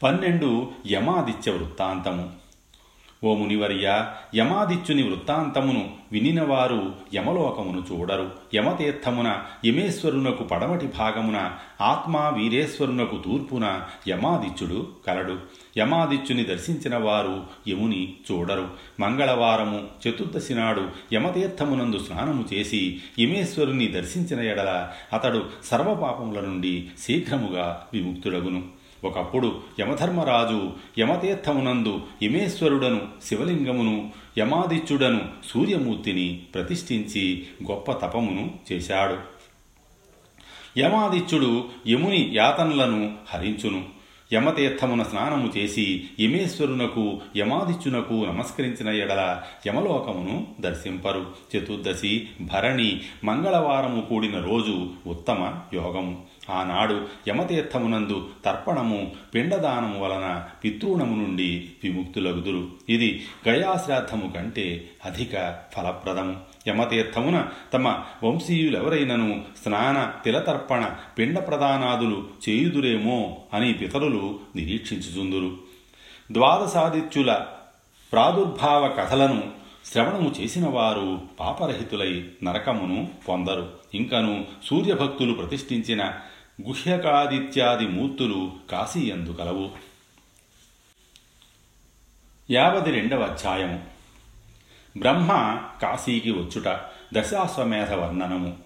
పన్నెండు 0.03 0.71
యమాదిత్య 0.91 1.51
వృత్తాంతము. 1.51 2.47
ఓ 3.24 3.36
మునివర్య 3.36 4.12
యమాదిత్యుని 4.36 5.03
వృత్తాంతమును 5.03 5.89
వినినవారు 6.12 6.93
యమలోకమును 7.15 7.83
చూడరు. 7.91 8.31
యమతీర్థమున 8.55 9.39
యమేశ్వరునకు 9.65 10.43
పడమటి 10.43 10.86
భాగమున 10.86 11.51
ఆత్మా 11.81 12.29
వీరేశ్వరునకు 12.29 13.21
తూర్పున 13.25 13.81
యమాదిత్యుడు 14.07 14.88
కలడు. 15.07 15.38
యమాదిత్యుని 15.77 16.43
దర్శించిన 16.43 16.97
వారు 16.97 17.43
యముని 17.67 18.13
చూడరు. 18.31 18.67
మంగళవారము 19.00 19.81
చతుర్దశి 20.07 20.53
నాడు 20.53 20.88
యమతీర్థమునందు 21.13 22.00
స్నానము 22.00 22.45
చేసి 22.53 23.01
యమేశ్వరుని 23.19 23.88
దర్శించిన 23.88 24.39
ఎడల 24.39 24.89
అతడు 25.13 25.45
సర్వపాపముల 25.63 26.39
నుండి 26.39 26.88
శీఘ్రముగా 27.03 27.88
విముక్తుడగును. 27.93 28.76
ఒకప్పుడు 29.04 29.62
యమధర్మరాజు 29.80 30.72
యమతీర్థమునందు 31.00 32.01
యమేశ్వరుడను 32.24 33.01
శివలింగమును 33.24 34.12
యమాదిత్యుడను 34.38 35.22
సూర్యమూర్తిని 35.46 36.42
ప్రతిష్ఠించి 36.54 37.48
గొప్ప 37.72 37.92
తపమును 37.92 38.51
చేశాడు. 38.72 39.18
యమాదిత్యుడు 40.80 41.66
యముని 41.88 42.32
యాతనలను 42.34 43.13
హరించును. 43.30 43.98
యమతీర్థమున 44.34 45.04
స్నానము 45.04 45.54
చేసి 45.58 46.10
యమేశ్వరునకు 46.20 47.20
యమాదిత్యునకు 47.38 48.13
నమస్కరించిన 48.13 48.89
ఎడల 48.89 49.42
యమలోకమును 49.68 50.48
దర్శింపరు. 50.62 51.25
చతుర్దశి 51.58 52.27
భరణి 52.42 53.01
మంగళవారము 53.24 54.01
కూడిన 54.01 54.39
రోజు 54.39 54.89
ఉత్తమ 55.08 55.54
యోగము. 55.74 56.37
ఆనాడు 56.50 57.08
యమతీర్థమునందు 57.27 58.30
తర్పణము 58.46 59.12
పిండదానము 59.34 60.00
వలన 60.00 60.44
పితృణము 60.63 61.16
నుండి 61.16 61.70
విముక్తులగుదురు. 61.84 62.68
ఇది 62.89 63.25
గయాశ్రాద్ధము 63.48 64.34
కంటే 64.36 64.89
అధిక 65.06 65.60
ఫలప్రదము. 65.77 66.36
యమతీర్థమున 66.68 67.48
తమ 67.74 68.00
వంశీయులెవరైనను 68.24 69.42
స్నాన 69.63 70.12
తిలతర్పణ 70.25 70.89
పిండ 71.18 71.39
ప్రదానాదులు 71.39 72.27
చేయుదురేమో 72.50 73.38
అని 73.54 73.74
పితరులు 73.74 74.39
నిరీక్షించుచుందురు. 74.56 75.58
ద్వాదశాదిత్యుల 76.32 77.46
ప్రాదుర్భావ 78.12 78.88
కథలను 78.88 79.44
శ్రవణము 79.86 80.32
చేసిన 80.39 80.70
వారు 80.70 81.22
పాపరహితులై 81.39 82.25
నరకమును 82.44 83.08
పొందరు. 83.30 83.70
ఇంకను 83.94 84.46
సూర్యభక్తులు 84.63 85.34
ప్రతిష్ఠించిన 85.34 86.13
గుహ్యకాదిత్యాది 86.61 87.87
మూర్తులు 87.87 88.51
కాశీయందు 88.71 89.31
కలవు. 89.31 89.69
యావది 92.51 92.91
రెండవ 92.91 93.21
అధ్యాయము. 93.21 93.83
బ్రహ్మ 94.97 95.61
కాశీకి 95.81 96.31
వచ్చుట 96.31 96.79
దశాశ్వమేధ 97.13 97.93
వర్ణనము. 97.93 98.57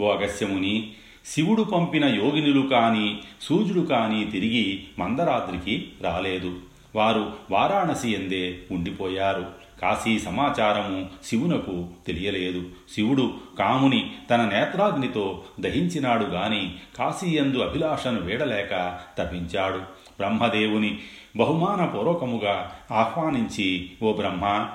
ఓ 0.00 0.12
అగస్యముని 0.12 0.94
శివుడు 1.26 1.62
పంపిన 1.62 2.04
యోగినులు 2.04 2.68
కాని 2.68 3.22
సూర్యుడు 3.40 3.86
కాని 3.86 4.30
తిరిగి 4.30 4.84
మందరాద్రికి 4.98 5.92
రాలేదు. 6.00 6.60
వారు 6.94 7.36
వారాణసి 7.50 8.10
ఎందే 8.10 8.62
ఉండిపోయారు. 8.70 9.65
కాశీ 9.82 10.18
సమాచారము 10.18 11.08
శివునకు 11.24 11.88
తెలియలేదు. 12.06 12.64
శివుడు 12.94 13.34
కాముని 13.58 14.14
తన 14.30 14.42
నేత్రాగ్నితో 14.42 15.44
దహించినాడు 15.60 16.24
గాని 16.24 16.74
కాశీయందు 16.98 17.58
అభిలాషను 17.58 18.20
వీడలేక 18.20 19.00
తప్పించాడు. 19.18 19.78
బ్రహ్మదేవుని 20.18 20.98
బహుమానపూర్వకముగా 21.36 22.72
ఆహ్వానించి 22.92 23.90
ఓ 24.02 24.12
బ్రహ్మ 24.12 24.68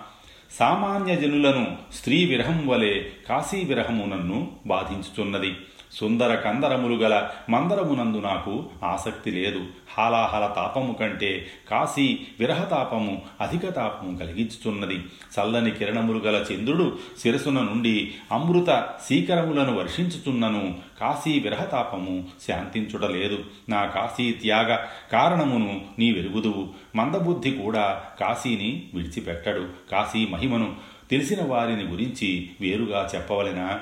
సామాన్య 0.59 1.15
జనులను 1.15 1.77
స్త్రీ 1.93 2.25
విరహం 2.25 2.67
వలె 2.67 3.03
కాశీ 3.29 3.57
విరహము 3.57 4.05
నన్ను 4.05 4.51
బాధించుచున్నది. 4.67 5.55
సుందర 5.91 6.35
కందరములు 6.35 6.95
గల 6.95 7.29
మందరమునందు 7.49 8.17
నాకు 8.17 8.65
ఆసక్తి 8.83 9.31
లేదు. 9.31 9.65
హాలాహల 9.97 10.53
తాపము 10.55 10.93
కంటే 10.93 11.47
కాశీ 11.71 12.19
విరహతాపము 12.39 13.21
అధిక 13.41 13.69
తాపము 13.69 14.17
కలిగించుచున్నది. 14.17 15.03
చల్లని 15.39 15.71
కిరణములు 15.71 16.19
గల 16.19 16.45
చంద్రుడు 16.53 16.97
శిరసున 17.19 17.53
నుండి 17.53 18.11
అమృత 18.31 18.89
సీకరములను 19.09 19.77
వర్షించుచున్నను. 19.77 20.75
కాశీ 21.01 21.39
విరహతాపము 21.39 22.23
శాంతించుటలేదు 22.47 23.39
నా 23.69 23.85
కాశీ 23.85 24.31
త్యాగ 24.31 24.77
కారణమును 25.11 25.81
నీ 25.99 26.11
వెలుగుదువు. 26.11 26.67
మందబుద్ధి 26.95 27.51
కూడా 27.51 28.03
కాశీని 28.19 28.83
విడిచిపెట్టడు. 28.93 29.67
కాశీ 29.91 30.27
మహిమను 30.27 30.75
తెలిసిన 31.11 31.37
వారిని 31.45 31.83
గురించి 31.83 32.49
వేరుగా 32.61 33.09
చెప్పవలెనా? 33.15 33.79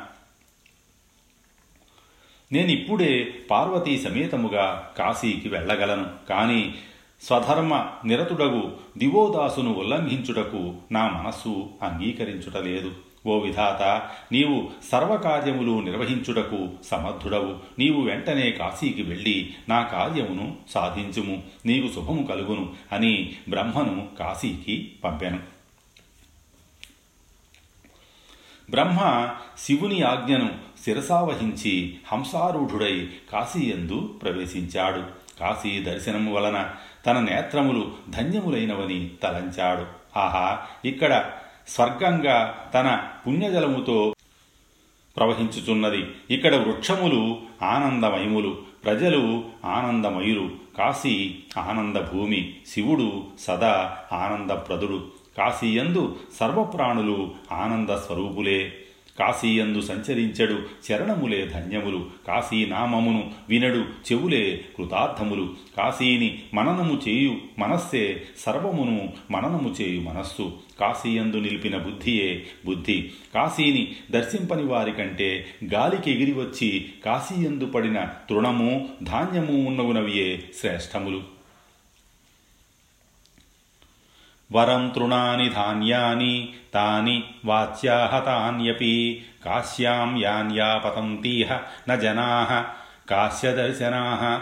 నేనిప్పుడే 2.51 3.33
పార్వతీ 3.51 3.97
సమేతముగా 3.97 4.89
కాశీకి 4.97 5.49
వెళ్ళగలను. 5.49 6.05
కానీ 6.29 6.75
స్వధర్మ 7.21 7.85
నిరతుడగు 8.05 8.71
దివోదాసును 8.97 9.73
ఉల్లంఘించుటకు 9.73 10.73
నా 10.91 11.07
మనస్సు 11.07 11.69
అంగీకరించుటలేదు. 11.81 12.91
ఓ 13.27 13.39
విధాత 13.39 14.01
నీవు 14.31 14.69
సర్వకార్యములు 14.91 15.81
నిర్వహించుటకు 15.81 16.69
సమర్థుడవు. 16.85 17.55
నీవు 17.79 18.01
వెంటనే 18.01 18.51
కాశీకి 18.51 19.01
వెళ్ళి 19.01 19.49
నా 19.69 19.81
కార్యమును 19.81 20.55
సాధించుము. 20.69 21.43
నీకు 21.65 21.93
శుభము 21.95 22.23
కలుగును 22.23 22.69
అని 22.91 23.33
బ్రహ్మను 23.49 24.07
కాశీకి 24.19 24.91
పంపాను. 25.03 25.58
బ్రహ్మ 28.69 29.29
శివుని 29.57 30.01
ఆజ్ఞను 30.01 30.49
శిరసావహించి 30.85 31.97
హంసారూఢుడై 32.07 33.07
కాశీయందు 33.31 34.19
ప్రవేశించాడు. 34.21 35.03
కాశీ 35.39 35.79
దర్శనము 35.83 36.33
వలన 36.33 36.69
తన 37.05 37.19
నేత్రములు 37.19 37.91
ధన్యములైనవని 38.09 39.09
తలంచాడు. 39.23 39.85
ఆహా 40.19 40.59
ఇక్కడ 40.85 41.31
స్వర్గంగా 41.67 42.69
తన 42.73 43.07
పుణ్యజలముతో 43.27 44.15
ప్రవహించుచున్నది. 45.17 46.07
ఇక్కడ 46.29 46.55
వృక్షములు 46.55 47.41
ఆనందమయములు 47.63 48.57
ప్రజలు 48.85 49.43
ఆనందమయులు. 49.65 50.51
కాశీ 50.77 51.35
ఆనందభూమి 51.57 52.55
శివుడు 52.67 53.23
సదా 53.39 53.97
ఆనందప్రదుడు. 54.11 55.18
కాశీయందు 55.39 56.15
సర్వప్రాణులు 56.39 57.31
ఆనంద 57.51 57.89
స్వరూపులే. 57.89 58.73
కాశీయందు 59.19 59.81
సంచరించడు 59.81 60.53
చరణములే 60.91 61.45
ధన్యములు. 61.45 62.05
కాశీనామమును 62.27 63.31
వినడు 63.49 63.77
చెవులే 63.77 64.65
కృతార్థములు. 64.77 65.49
కాశీని 65.77 66.39
మననము 66.53 67.01
చేయు 67.07 67.35
మనస్సే 67.59 68.21
సర్వమును 68.37 69.13
మననము 69.31 69.75
చేయు 69.81 70.01
మనస్సు. 70.01 70.51
కాశీయందు 70.79 71.37
నిలిపిన 71.37 71.77
బుద్ధియే 71.77 72.47
బుద్ధి. 72.65 73.11
కాశీని 73.33 73.95
దర్శింపని 74.11 74.63
వారి 74.63 74.91
కంటే 74.91 75.45
గాలికి 75.73 76.11
ఎగిరి 76.11 76.31
వచ్చి 76.31 76.85
కాశీయందు 77.05 77.65
పడిన 77.65 78.07
తృణము 78.29 78.89
ధాన్యము 79.03 79.67
ఉన్నవునవియే 79.67 80.43
శ్రేష్టములు. 80.59 81.38
వరం 84.51 84.89
తృణాని 84.89 85.49
ధాన్యాని 85.49 86.49
తాని 86.73 87.23
వాచ్యాహతాన్యపి 87.45 89.25
కాశ్యాం 89.45 90.21
యాన్యాపతంతీహ 90.21 91.59
న 91.89 91.95
జనా 91.95 92.65
కాశ్యదర్శనా 93.09 94.41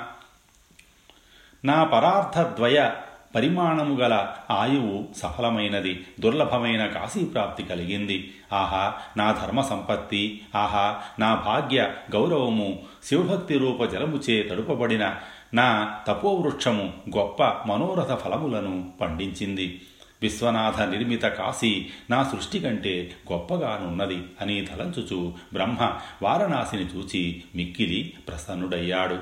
నా 1.65 1.83
పరార్థద్వయ 1.83 2.89
పరిమాణము 3.35 3.95
గల 3.95 4.27
ఆయువు 4.51 5.07
సఫలమైనది 5.17 6.05
దుర్లభమైన 6.19 6.85
కాశీప్రాప్తి 6.85 7.63
కలిగింది. 7.63 8.33
ఆహా 8.53 8.93
నా 9.17 9.31
ధర్మ 9.31 9.61
సంపత్తి 9.61 10.41
ఆహా 10.55 11.01
నా 11.19 11.35
భాగ్య 11.35 11.93
గౌరవము 12.15 12.79
శివభక్తి 13.03 13.57
రూప 13.57 13.83
జలముచే 13.83 14.43
తడుపబడిన 14.43 15.15
నా 15.53 15.97
తపోవృక్షము 16.07 16.93
గొప్ప 17.17 17.43
మనోరథ 17.43 18.15
ఫలములను 18.15 18.89
పండించింది. 19.01 19.81
విశ్వనాథ 20.21 20.81
నిర్మిత 20.81 21.23
కాశీ 21.23 21.85
నా 22.09 22.23
సృష్టి 22.23 22.59
కంటే 22.59 23.11
గొప్పగానున్నది 23.31 24.23
అని 24.41 24.65
తలంచుచు 24.65 25.33
బ్రహ్మ 25.53 25.99
వారణాసిని 26.23 26.83
చూచి 26.83 27.43
మిక్కిలి 27.55 28.13
ప్రసన్నుడయ్యాడు. 28.27 29.19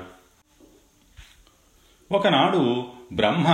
ఒకనాడు 2.12 2.86
బ్రహ్మ 3.12 3.48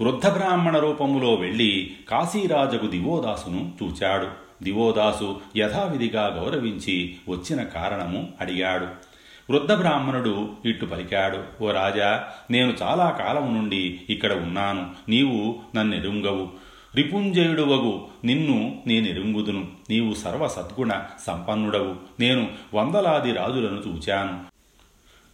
వృద్ధ 0.00 0.28
బ్రాహ్మణ 0.28 0.78
రూపములో 0.78 1.34
వెళ్ళి 1.34 1.96
కాశీరాజకు 2.08 2.86
దివోదాసును 2.86 3.72
చూచాడు. 3.82 4.28
దివోదాసు 4.62 5.40
యథావిధిగా 5.56 6.26
గౌరవించి 6.26 7.16
వచ్చిన 7.28 7.62
కారణము 7.62 8.28
అడిగాడు. 8.40 9.12
వృద్ధ 9.50 9.72
బ్రాహ్మణుడు 9.72 10.52
ఇట్టు 10.64 10.86
పలికాడు 10.86 11.64
ఓ 11.64 11.70
రాజా 11.70 12.24
నేను 12.50 12.74
చాలా 12.82 13.10
కాలం 13.10 13.54
నుండి 13.54 14.00
ఇక్కడ 14.10 14.32
ఉన్నాను. 14.32 14.90
నీవు 15.08 15.60
నన్నెరుంగవు. 15.74 16.61
రిపుంజయుడువగు 16.96 18.06
నిన్ను 18.24 18.82
నేనెరుంగుదును. 18.86 19.66
నీవు 19.90 20.14
సర్వ 20.14 20.48
సద్గుణ 20.48 20.92
సంపన్నుడవు. 21.26 21.96
నేను 22.20 22.48
వందలాది 22.74 23.32
రాజులను 23.32 23.82
చూచాను. 23.88 24.52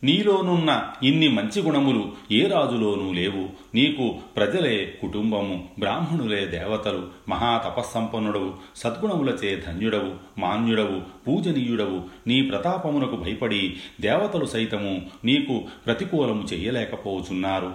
నీలోనున్న 0.04 0.92
ఇన్ని 1.02 1.28
మంచి 1.28 1.62
గుణములు 1.62 2.12
ఏ 2.30 2.46
రాజులోనూ 2.46 3.12
లేవు. 3.12 3.48
నీకు 3.74 4.14
ప్రజలే 4.36 4.98
కుటుంబము 5.00 5.68
బ్రాహ్మణులే 5.78 6.46
దేవతలు 6.46 7.08
మహాతపస్సంపన్నుడవు 7.28 8.54
సద్గుణములచే 8.76 9.64
ధన్యుడవు 9.66 10.40
మాన్యుడవు 10.40 11.02
పూజనీయుడవు. 11.28 12.02
నీ 12.26 12.42
ప్రతాపమునకు 12.42 13.16
భయపడి 13.16 13.76
దేవతలు 14.00 14.44
సైతము 14.44 15.06
నీకు 15.24 15.64
ప్రతికూలము 15.86 16.42
చేయలేకపోచున్నారు. 16.42 17.72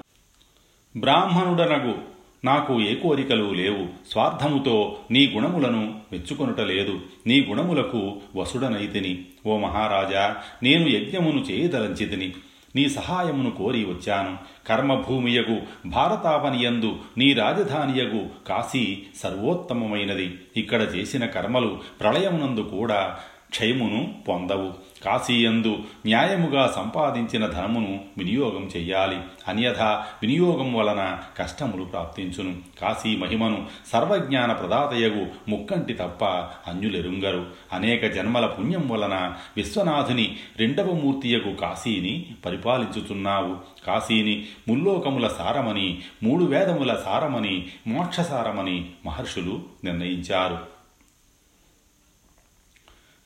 బ్రాహ్మణుడనగు 0.97 2.12
నాకు 2.45 2.81
ఏ 2.81 2.95
కోరికలు 2.95 3.53
లేవు. 3.53 4.11
స్వార్థముతో 4.11 4.97
నీ 5.11 5.27
గుణములను 5.27 5.99
మెచ్చుకొనుటలేదు 6.11 6.99
నీ 7.27 7.45
గుణములకు 7.49 8.17
వసుడనైతిని. 8.35 9.25
ఓ 9.45 9.57
మహారాజా 9.57 10.35
నేను 10.63 10.87
యజ్ఞమును 10.87 11.39
చేయదలంచితిని. 11.39 12.33
నీ 12.75 12.89
సహాయమును 12.89 13.51
కోరి 13.51 13.85
వచ్చాను. 13.85 14.37
కర్మభూమియగు 14.67 15.61
భారతావనియందు 15.85 16.95
నీ 17.17 17.33
రాజధానియగు 17.33 18.25
కాశీ 18.47 18.97
సర్వోత్తమమైనది. 19.15 20.35
ఇక్కడ 20.57 20.81
చేసిన 20.81 21.25
కర్మలు 21.25 21.79
ప్రళయమునందు 22.01 22.61
కూడా 22.61 23.19
క్షయమును 23.53 24.13
పొందవు. 24.27 24.73
కాశీయందు 25.05 25.77
న్యాయముగా 26.05 26.73
సంపాదించిన 26.75 27.45
ధనమును 27.45 27.99
వినియోగం 28.17 28.69
చెయ్యాలి. 28.77 29.17
అన్యథా 29.47 30.05
వినియోగం 30.21 30.73
వలన 30.73 31.17
కష్టములు 31.37 31.83
ప్రాప్తించును. 31.83 32.55
కాశీ 32.81 33.15
మహిమను 33.15 33.65
సర్వజ్ఞాన 33.93 34.51
ప్రదాతయగు 34.51 35.27
ముక్కంటి 35.49 35.93
తప్ప 35.93 36.25
అన్యులెరుంగరు. 36.69 37.45
అనేక 37.73 38.13
జన్మల 38.13 38.45
పుణ్యం 38.45 38.89
వలన 38.89 39.33
విశ్వనాథుని 39.57 40.37
రెండవ 40.57 40.91
మూర్తియగు 40.91 41.55
కాశీని 41.55 42.25
పరిపాలించుచున్నావు. 42.45 43.55
కాశీని 43.87 44.45
ముల్లోకముల 44.67 45.27
సారమని 45.27 46.01
మూడు 46.23 46.43
వేదముల 46.43 46.95
సారమని 47.05 47.67
మోక్షసారమని 47.87 48.85
మహర్షులు 49.05 49.59
నిర్ణయించారు. 49.83 50.72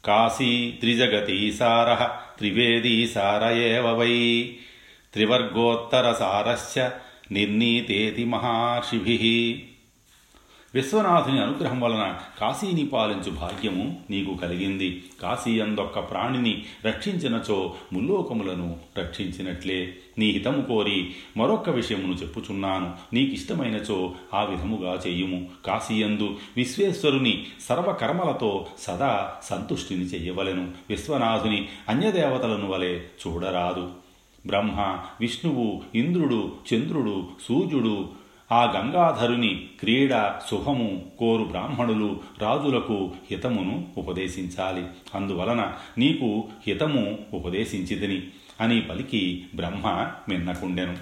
కాశీ 0.08 0.74
త్రిజగతీసార 0.80 2.06
త్రివేదీసార 2.38 3.54
ఏవ 3.54 3.88
వై. 3.88 4.54
త్రివర్గోత్తరసారస్య 5.14 6.92
నిర్ణీతేతి 7.32 8.26
మహర్షిభి. 8.26 9.67
విశ్వనాథుని 10.76 11.42
అనుగ్రహం 11.42 11.82
వలన 11.82 12.18
కాశీని 12.42 12.86
పాలించు 12.86 13.32
భాగ్యము 13.32 14.00
నీకు 14.10 14.36
కలిగింది. 14.36 15.04
కాశీ 15.22 15.60
అందొక్క 15.60 16.00
ప్రాణిని 16.00 16.66
రక్షించినచో 16.86 17.74
ముల్లోకములను 17.94 18.78
రక్షించినట్లే. 18.98 19.96
నీ 20.18 20.26
హితము 20.26 20.62
కోరి 20.62 21.12
మరొక్క 21.38 21.70
విషయమును 21.70 22.14
చెప్పుచున్నాను. 22.14 22.94
నీకిష్టమైనచో 23.14 24.14
ఆ 24.34 24.44
విధముగా 24.44 25.02
చెయ్యుము 25.08 25.46
కాశీయందు 25.66 26.38
విశ్వేశ్వరుని 26.58 27.46
సర్వకర్మలతో 27.70 28.68
సదా 28.80 29.34
సంతుష్టిని 29.44 30.04
చెయ్యవలెను 30.04 30.72
విశ్వనాథుని 30.90 31.68
అన్యదేవతలను 31.90 32.68
వలె 32.72 33.00
చూడరాదు. 33.00 33.92
బ్రహ్మ 34.46 35.00
విష్ణువు 35.22 35.82
ఇంద్రుడు 35.96 36.52
చంద్రుడు 36.74 37.28
సూర్యుడు 37.48 38.27
ఆ 38.52 38.72
గంగాధరుని 38.72 39.68
క్రీడ 39.80 40.12
శుభము 40.50 41.12
కోరు 41.20 41.44
బ్రాహ్మణులు 41.44 42.22
రాజులకు 42.40 43.12
హితమును 43.32 43.88
ఉపదేశించాలి. 43.98 44.86
అందువలన 45.16 45.74
నీకు 45.98 46.50
హితము 46.68 47.20
ఉపదేశించితిని 47.34 48.28
అని 48.62 48.82
పలికి 48.82 49.46
బ్రహ్మ 49.56 50.12
మిన్నకుండెను 50.30 50.98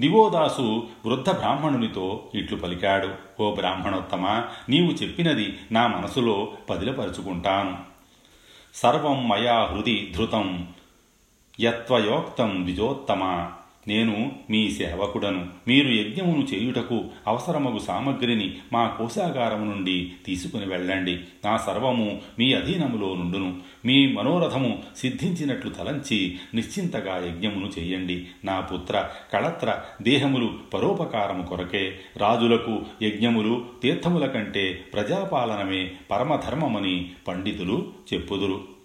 దివోదాసు 0.00 0.88
వృద్ధ 1.06 1.30
బ్రాహ్మణునితో 1.30 2.30
ఇట్లు 2.34 2.56
పలికాడు. 2.56 3.14
ఓ 3.40 3.54
బ్రాహ్మణోత్తమ 3.54 4.26
నీవు 4.68 4.90
చెప్పినది 4.90 5.58
నా 5.72 5.86
మనసులో 5.86 6.52
పదిలపరుచుకుంటాను. 6.70 7.78
సర్వం 8.74 9.28
మయా 9.28 9.64
హృది 9.64 10.12
ధృతం 10.16 10.68
యత్వయోక్తం 11.60 12.62
ద్విజోత్తమ 12.62 13.50
నేను 13.88 14.32
మీ 14.50 14.70
సేవకుడను. 14.70 15.46
మీరు 15.68 15.88
యజ్ఞమును 15.88 16.46
చేయుటకు 16.54 17.04
అవసరమగు 17.26 17.78
సామగ్రిని 17.78 18.56
మా 18.72 18.86
కోశాగారము 18.86 19.64
నుండి 19.64 20.12
తీసుకుని 20.26 20.66
వెళ్ళండి. 20.66 21.14
నా 21.44 21.56
సర్వము 21.56 22.20
మీ 22.38 22.52
అధీనములో 22.52 23.14
నుండును. 23.14 23.56
మీ 23.84 24.12
మనోరథము 24.12 24.82
సిద్ధించినట్లు 24.96 25.70
తలంచి 25.70 26.38
నిశ్చింతగా 26.54 27.26
యజ్ఞమును 27.26 27.70
చేయండి. 27.78 28.26
నా 28.44 28.60
పుత్ర 28.60 29.08
కళత్ర 29.32 29.80
దేహములు 30.02 30.50
పరోపకారము 30.74 31.46
కొరకే 31.46 31.98
రాజులకు 32.16 32.82
యజ్ఞములు 33.02 33.64
తీర్థముల 33.82 34.26
కంటే 34.26 34.84
ప్రజాపాలనమే 34.92 35.90
పరమధర్మమని 36.10 37.10
పండితులు 37.28 37.92
చెప్పుదురు. 38.14 38.77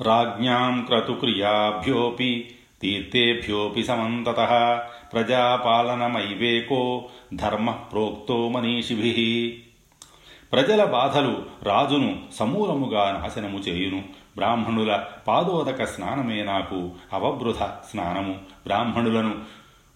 राज्ञां 0.00 0.82
क्रतुक्रियाभ्योऽपि 0.82 2.30
तीर्थेभ्योऽपि 2.82 3.82
समन्ततः 3.82 4.52
ప్రజాపాలనమైవేకో 5.12 6.80
ధర్మ 7.34 7.70
ప్రోక్తో 7.92 8.48
మనీషిభి 8.48 9.12
ప్రజల 10.52 10.84
బాధలు 10.84 11.32
రాజును 11.62 12.10
సమూలముగా 12.32 13.04
నాశనము 13.12 13.58
చేయును 13.58 14.00
బ్రాహ్మణుల 14.36 14.92
పాదోదక 15.26 15.84
స్నానమే 15.84 16.42
నాకు 16.42 16.78
అవబృధ 17.12 17.62
స్నానము 17.90 18.34
బ్రాహ్మణులను 18.66 19.32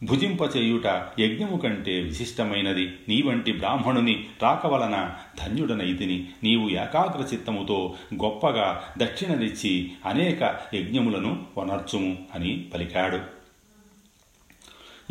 భుజింపచేయుట 0.03 0.85
యజ్ఞము 1.19 1.57
కంటే 1.57 2.01
విశిష్టమైనది. 2.01 2.93
నీ 3.09 3.21
వంటి 3.21 3.51
బ్రాహ్మణుని 3.51 4.25
రాక 4.43 4.67
వలన 4.67 5.11
ధన్యుడనైతిని. 5.43 6.27
నీవు 6.43 6.69
ఏకాగ్ర 6.69 7.25
చిత్తముతో 7.33 7.95
గొప్పగా 8.23 8.83
దక్షిణనిచ్చి 8.97 9.91
అనేక 10.05 10.55
యజ్ఞములను 10.73 11.43
వనర్చుము 11.57 12.17
అని 12.35 12.65
పలికాడు. 12.73 13.19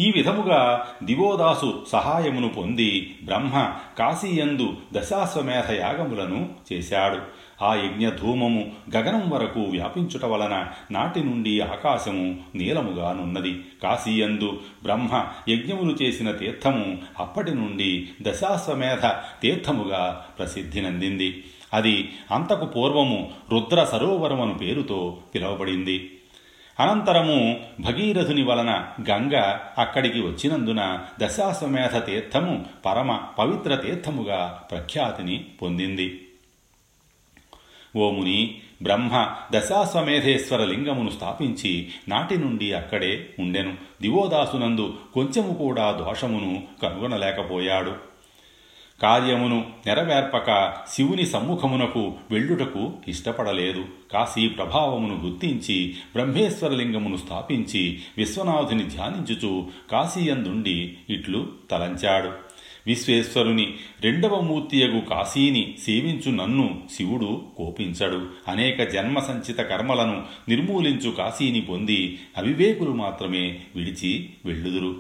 ఈ 0.01 0.13
విధముగా 0.17 0.89
దివోదాసు 1.03 1.87
సహాయమును 1.93 2.49
పొంది 2.49 3.17
బ్రహ్మ 3.25 3.73
కాశీయందు 3.99 4.77
దశాశ్వమేధ 4.93 5.71
యాగములను 5.71 6.51
చేశాడు. 6.73 7.44
ఆ 7.63 7.75
యజ్ఞధూమము 7.75 8.73
గగనం 8.97 9.31
వరకు 9.31 9.61
వ్యాపించుట 9.61 10.25
వలన 10.25 10.67
నాటి 10.91 11.21
నుండి 11.25 11.61
ఆకాశము 11.61 12.37
నీలముగానున్నది 12.55 13.65
కాశీయందు 13.83 14.61
బ్రహ్మ 14.83 15.27
యజ్ఞములు 15.49 15.97
చేసిన 16.03 16.31
తీర్థము 16.31 16.99
అప్పటి 17.19 17.55
నుండి 17.55 18.09
దశాశ్వమేధ 18.23 19.07
తీర్థముగా 19.43 20.27
ప్రసిద్ధినందింది 20.39 21.45
అది 21.75 22.13
అంతకు 22.31 22.65
పూర్వము 22.65 23.31
రుద్ర 23.51 23.85
సరోవరమను 23.85 24.55
పేరుతో 24.55 25.19
పిలువబడింది. 25.35 26.11
అనంతరము 26.81 27.61
భగీరథుని 27.81 28.43
వలన 28.43 28.87
గంగ 29.11 29.57
అక్కడికి 29.79 30.21
వచ్చినందున 30.21 30.99
దశాశ్వమేధ 31.21 32.05
తీర్థము 32.07 32.65
పరమ 32.87 33.21
పవిత్ర 33.39 33.75
తీర్థముగా 33.75 34.63
ప్రఖ్యాతిని 34.71 35.45
పొందింది. 35.63 36.21
ఓముని 37.97 38.55
బ్రహ్మ 38.83 39.35
దశాశ్వమేధేశ్వర 39.55 40.65
లింగమును 40.65 41.11
స్థాపించి 41.11 41.89
నాటి 42.09 42.37
నుండి 42.37 42.73
అక్కడే 42.73 43.31
ఉండెను. 43.39 43.75
దివోదాసునందు 44.03 44.95
కొంచెము 45.15 45.55
కూడా 45.55 45.93
దోషమును 45.93 46.63
కనుగొనలేకపోయాడు. 46.83 48.15
కార్యమును 49.03 49.67
నెరవేర్పక 49.87 50.75
శివుని 50.91 51.27
సమ్ముఖమునకు 51.27 52.15
వెళ్ళుటకు 52.31 52.93
ఇష్టపడలేదు. 53.09 53.85
కాశీ 54.13 54.49
ప్రభావమును 54.49 55.27
గుర్తించి 55.27 55.95
బ్రహ్మేశ్వరలింగమును 56.15 57.17
స్థాపించి 57.17 57.99
విశ్వనాథుని 58.19 58.85
ధ్యానించుచు 58.85 59.67
కాశీయందుండి 59.93 60.97
ఇట్లు 61.11 61.49
తలంచాడు. 61.71 62.44
విశ్వేశ్వరుని 62.87 63.75
రెండవ 64.01 64.41
మూర్తియగు 64.41 65.01
కాశీని 65.01 65.75
సేవించు 65.83 66.31
నన్ను 66.31 66.83
శివుడు 66.97 67.43
కోపించడు. 67.57 68.27
అనేక 68.49 68.83
జన్మ 68.83 69.19
సంచిత 69.19 69.57
కర్మలను 69.57 70.23
నిర్మూలించు 70.49 71.11
కాశీని 71.11 71.61
పొంది 71.61 72.19
అవివేకులు 72.37 72.91
మాత్రమే 72.91 73.61
విడిచి 73.77 74.31
వెళ్ళుదురు. 74.45 74.97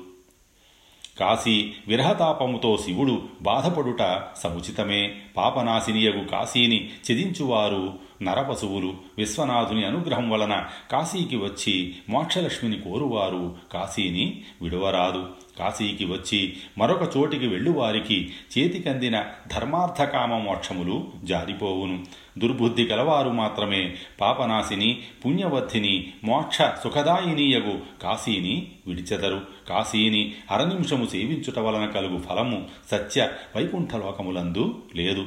కాశీ 1.20 1.70
విరహతాపముతో 1.88 2.76
శివుడు 2.76 3.22
బాధపడుట 3.42 4.22
సముచితమే. 4.42 5.14
పాపనాశినియగు 5.36 6.24
కాశీని 6.24 6.90
చెదించువారు 7.10 7.94
నరపశువులు. 8.22 8.94
విశ్వనాథుని 9.18 9.84
అనుగ్రహం 9.84 10.30
వలన 10.30 10.66
కాశీకి 10.92 11.36
వచ్చి 11.36 11.94
మోక్షలక్ష్మిని 12.08 12.80
కోరువారు. 12.80 13.56
కాశీని 13.72 14.40
విడువరాదు. 14.62 15.43
కాశీకి 15.58 16.04
వచ్చి 16.04 16.56
మరొక 16.78 17.16
చోటికి 17.16 17.46
వెళ్ళువారికి 17.46 18.32
చేతికందిన 18.58 19.24
ధర్మార్థకామ 19.46 20.38
మోక్షములు 20.38 21.12
జారిపోవును. 21.24 22.04
దుర్బుద్ధి 22.38 22.84
గలవారు 22.84 23.30
మాత్రమే 23.30 23.96
పాపనాశిని 24.20 25.02
పుణ్యవర్ధిని 25.26 26.12
మోక్ష 26.24 26.58
సుఖదాయినీయగు 26.58 27.78
కాశీని 28.02 28.72
విడిచెదరు. 28.86 29.42
కాశీని 29.68 30.34
అరనిమిషము 30.50 31.06
సేవించుట 31.06 31.58
వలన 31.58 31.86
కలుగు 31.86 32.20
ఫలము 32.20 32.68
సత్య 32.90 33.30
వైకుంఠలోకములందు 33.56 34.82
లేదు. 34.96 35.26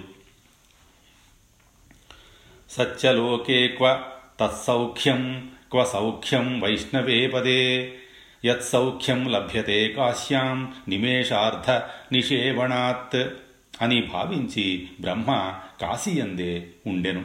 సత్యలోకే 2.69 3.67
క్వ 3.67 4.03
తత్సౌఖ్యం 4.39 5.49
క్వ 5.71 5.83
సౌఖ్యం 5.83 6.59
వైష్ణవే 6.59 7.27
పదే 7.27 7.93
యత్సౌఖ్యం 8.45 9.29
లభ్యతే 9.29 9.87
కాశ్యాం 9.87 10.73
నిమేషార్థ 10.87 11.81
నిషేవణాత్ 12.11 13.25
అని 13.81 14.01
భావించి 14.01 14.89
బ్రహ్మ 15.01 15.53
కాశీయందే 15.81 16.67
ఉండెను. 16.87 17.23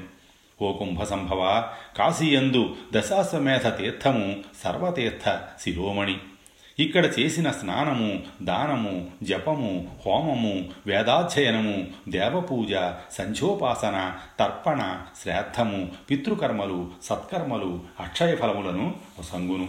ఓ 0.62 0.72
కుంభసంభవ 0.72 1.70
కాశీయందు 1.98 2.77
దశాశ్వమేధ 2.92 3.68
తీర్థము 3.68 4.37
సర్వతీర్థ 4.64 5.40
శిరోమణి. 5.61 6.16
ఇక్కడ 6.79 7.12
చేసిన 7.18 7.51
స్నానము 7.51 8.22
దానము 8.42 9.11
జపము 9.22 9.88
హోమము 10.07 10.70
వేదాధ్యయనము 10.87 11.87
దేవపూజ 12.09 12.72
సంధ్యోపాసన 13.12 14.14
తర్పణ 14.38 15.03
శ్రాద్ధము 15.22 15.90
పితృకర్మలు 16.11 16.90
సత్కర్మలు 17.03 17.81
అక్షయ 18.01 18.35
ఫలములను 18.35 18.94
ఒసంగును 19.18 19.68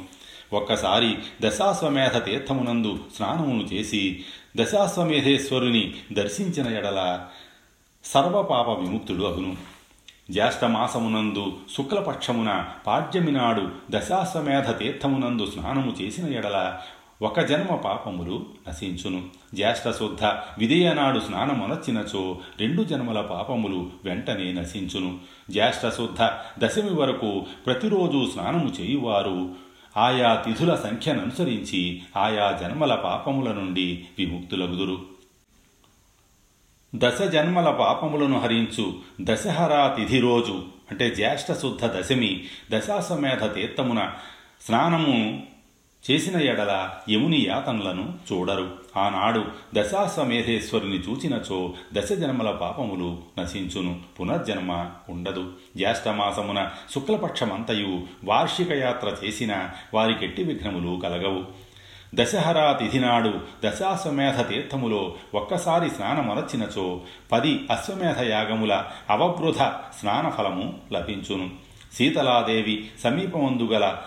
ఒక్కసారి 0.54 1.18
దశాశ్వమేధ 1.42 2.18
తీర్థమునందు 2.18 3.00
స్నానమును 3.16 3.64
చేసి 3.74 4.24
దశాశ్వమేధేశ్వరుని 4.58 5.94
దర్శించిన 6.14 6.78
ఎడల 6.78 7.26
సర్వపాప 8.06 8.70
విముక్తుడు 8.70 9.24
అగును. 9.24 9.58
జ్యేష్ఠమాసమునందు 10.32 11.54
శుక్లపక్షమున 11.78 12.66
పాడ్యమి 12.88 13.32
నాడు 13.32 13.70
దశాశ్వమేధ 13.92 14.80
తీర్థమునందు 14.80 15.46
స్నానము 15.46 15.96
చేసిన 16.02 16.34
ఎడల 16.34 16.78
ఒక 17.22 17.40
జన్మ 17.40 17.76
పాపములు 17.76 18.46
నశించును. 18.70 19.24
జ్యేష్ఠశుద్ధ 19.54 20.24
విధేయనాడు 20.58 21.20
స్నానమొనర్చినచో 21.20 22.38
రెండు 22.60 22.84
జన్మల 22.84 23.22
పాపములు 23.22 23.90
వెంటనే 24.06 24.54
నశించును. 24.54 25.18
జ్యేష్ఠశుద్ధ 25.50 26.30
దశమి 26.66 26.94
వరకు 26.94 27.46
ప్రతిరోజు 27.66 28.32
స్నానము 28.32 28.72
చేయువారు 28.82 29.50
ఆయా 29.98 30.36
తిథుల 30.36 30.76
సంఖ్యననుసరించి 30.76 32.02
ఆయా 32.18 32.60
జన్మల 32.62 32.96
పాపముల 32.96 33.52
నుండి 33.52 34.06
విముక్తులగుదురు. 34.18 35.06
దశ 36.96 37.22
జన్మల 37.22 37.72
పాపములను 37.72 38.40
హరించు 38.40 38.94
దశహరా 39.22 39.88
తిథి 39.88 40.20
రోజు 40.20 40.62
అంటే 40.92 41.10
జ్యేష్ఠ 41.10 41.54
శుద్ధ 41.54 41.86
దశమి 41.86 42.44
దశాశ్వమేధ 42.72 43.54
తీర్థమున 43.54 44.12
స్నానము 44.62 45.44
చేసిన 46.12 46.42
ఎడల 46.42 46.90
యముని 47.10 47.46
యాతనలను 47.48 48.14
చూడరు. 48.32 48.72
ఆనాడు 48.98 49.46
దశాశ్వమేధేశ్వరుని 49.76 50.96
చూచినచో 50.96 51.74
దశ 51.94 52.12
జన్మల 52.12 52.52
పాపములు 52.52 53.18
నశించును 53.40 54.00
పునర్జన్మ 54.20 54.90
ఉండదు. 55.10 55.52
జ్యేష్ఠమాసమున 55.78 56.70
శుక్లపక్షమంతయు 56.94 58.02
వార్షిక 58.24 58.72
యాత్ర 58.72 59.16
చేసిన 59.24 59.70
వారికెట్టి 59.94 60.44
విఘ్నములు 60.44 61.00
కలగవు. 61.00 61.44
దశహరా 62.16 62.74
తిథి 62.74 63.00
నాడు 63.00 63.34
దశాశ్వమేధ 63.66 64.50
తీర్థములో 64.50 65.16
ఒక్కసారి 65.34 65.90
స్నానమరచినచో 65.90 67.02
పది 67.32 67.60
అశ్వమేధ 67.72 68.22
యాగముల 68.22 68.84
అవబృధ 69.10 69.58
స్నానఫలము 70.00 70.74
లభించును. 70.94 71.74
శీతలాదేవి 71.98 72.90
సమీపమందుగల 73.04 73.98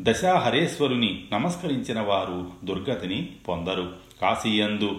దశాహరేశ్వరుని 0.00 1.24
నమస్కరించిన 1.32 2.00
వారు 2.00 2.46
దుర్గతిని 2.64 3.30
పొందరు. 3.48 3.92
కాశీయందు 4.22 4.96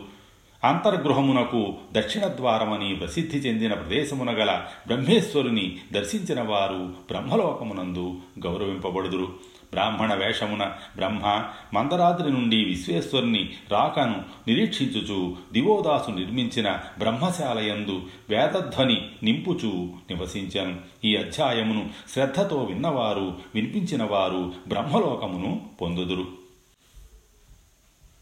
అంతర్గృహమునకు 0.64 1.74
దక్షిణ 1.94 2.28
ద్వారమని 2.28 2.96
ప్రసిద్ధి 2.96 3.38
చెందిన 3.38 3.74
ప్రదేశమున 3.74 4.32
గల 4.32 4.62
బ్రహ్మేశ్వరుని 4.88 5.80
దర్శించిన 5.92 6.42
వారు 6.42 6.94
బ్రహ్మలోకమునందు 7.08 8.18
గౌరవింపబడుదురు. 8.48 9.26
బ్రాహ్మణ 9.72 10.14
వేషమున 10.14 10.72
బ్రహ్మ 10.96 11.44
మందరాద్రి 11.74 12.32
నుండి 12.32 12.66
విశ్వేశ్వరుని 12.66 13.50
రాకను 13.72 14.24
నిరీక్షించుచు 14.48 15.36
దివోదాసు 15.54 16.12
నిర్మించిన 16.12 16.80
బ్రహ్మశాలయందు 16.98 18.02
వేదధ్వని 18.30 19.12
నింపుచూ 19.24 19.72
నివసించను. 20.10 20.78
ఈ 21.06 21.16
అధ్యాయమును 21.16 21.90
శ్రద్ధతో 22.14 22.58
విన్నవారు 22.58 23.38
వినిపించినవారు 23.56 24.54
బ్రహ్మలోకమును 24.68 25.62
పొందుదురు. 25.82 26.28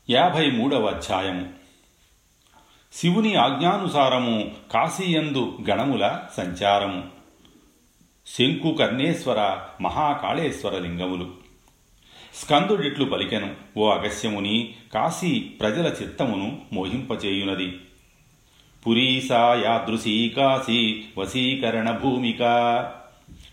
యాభై 0.10 0.52
మూడవ 0.52 0.86
అధ్యాయము. 0.86 1.57
శివుని 2.94 3.36
ఆజ్ఞానుసారము 3.36 4.52
కాశీయందు 4.74 5.58
గణముల 5.70 6.20
సంచారము. 6.38 7.04
శంకు 8.28 8.74
కర్ణేశ్వర 8.74 9.58
మహాకాళేశ్వర 9.82 10.80
లింగములు. 10.80 11.28
స్కందుడిట్లు 12.36 13.06
పలికెను 13.06 13.56
ఓ 13.78 13.90
అగస్యముని 13.90 14.74
కాశీ 14.94 15.40
ప్రజల 15.40 15.94
చిత్తమును 16.02 16.58
మోహింపచేయునది. 16.74 17.80
పురీసా 18.88 19.62
యాదృశీ 19.66 20.30
కాశీ 20.30 21.04
వశీకరణ 21.18 21.92
భూమిక. 21.92 22.40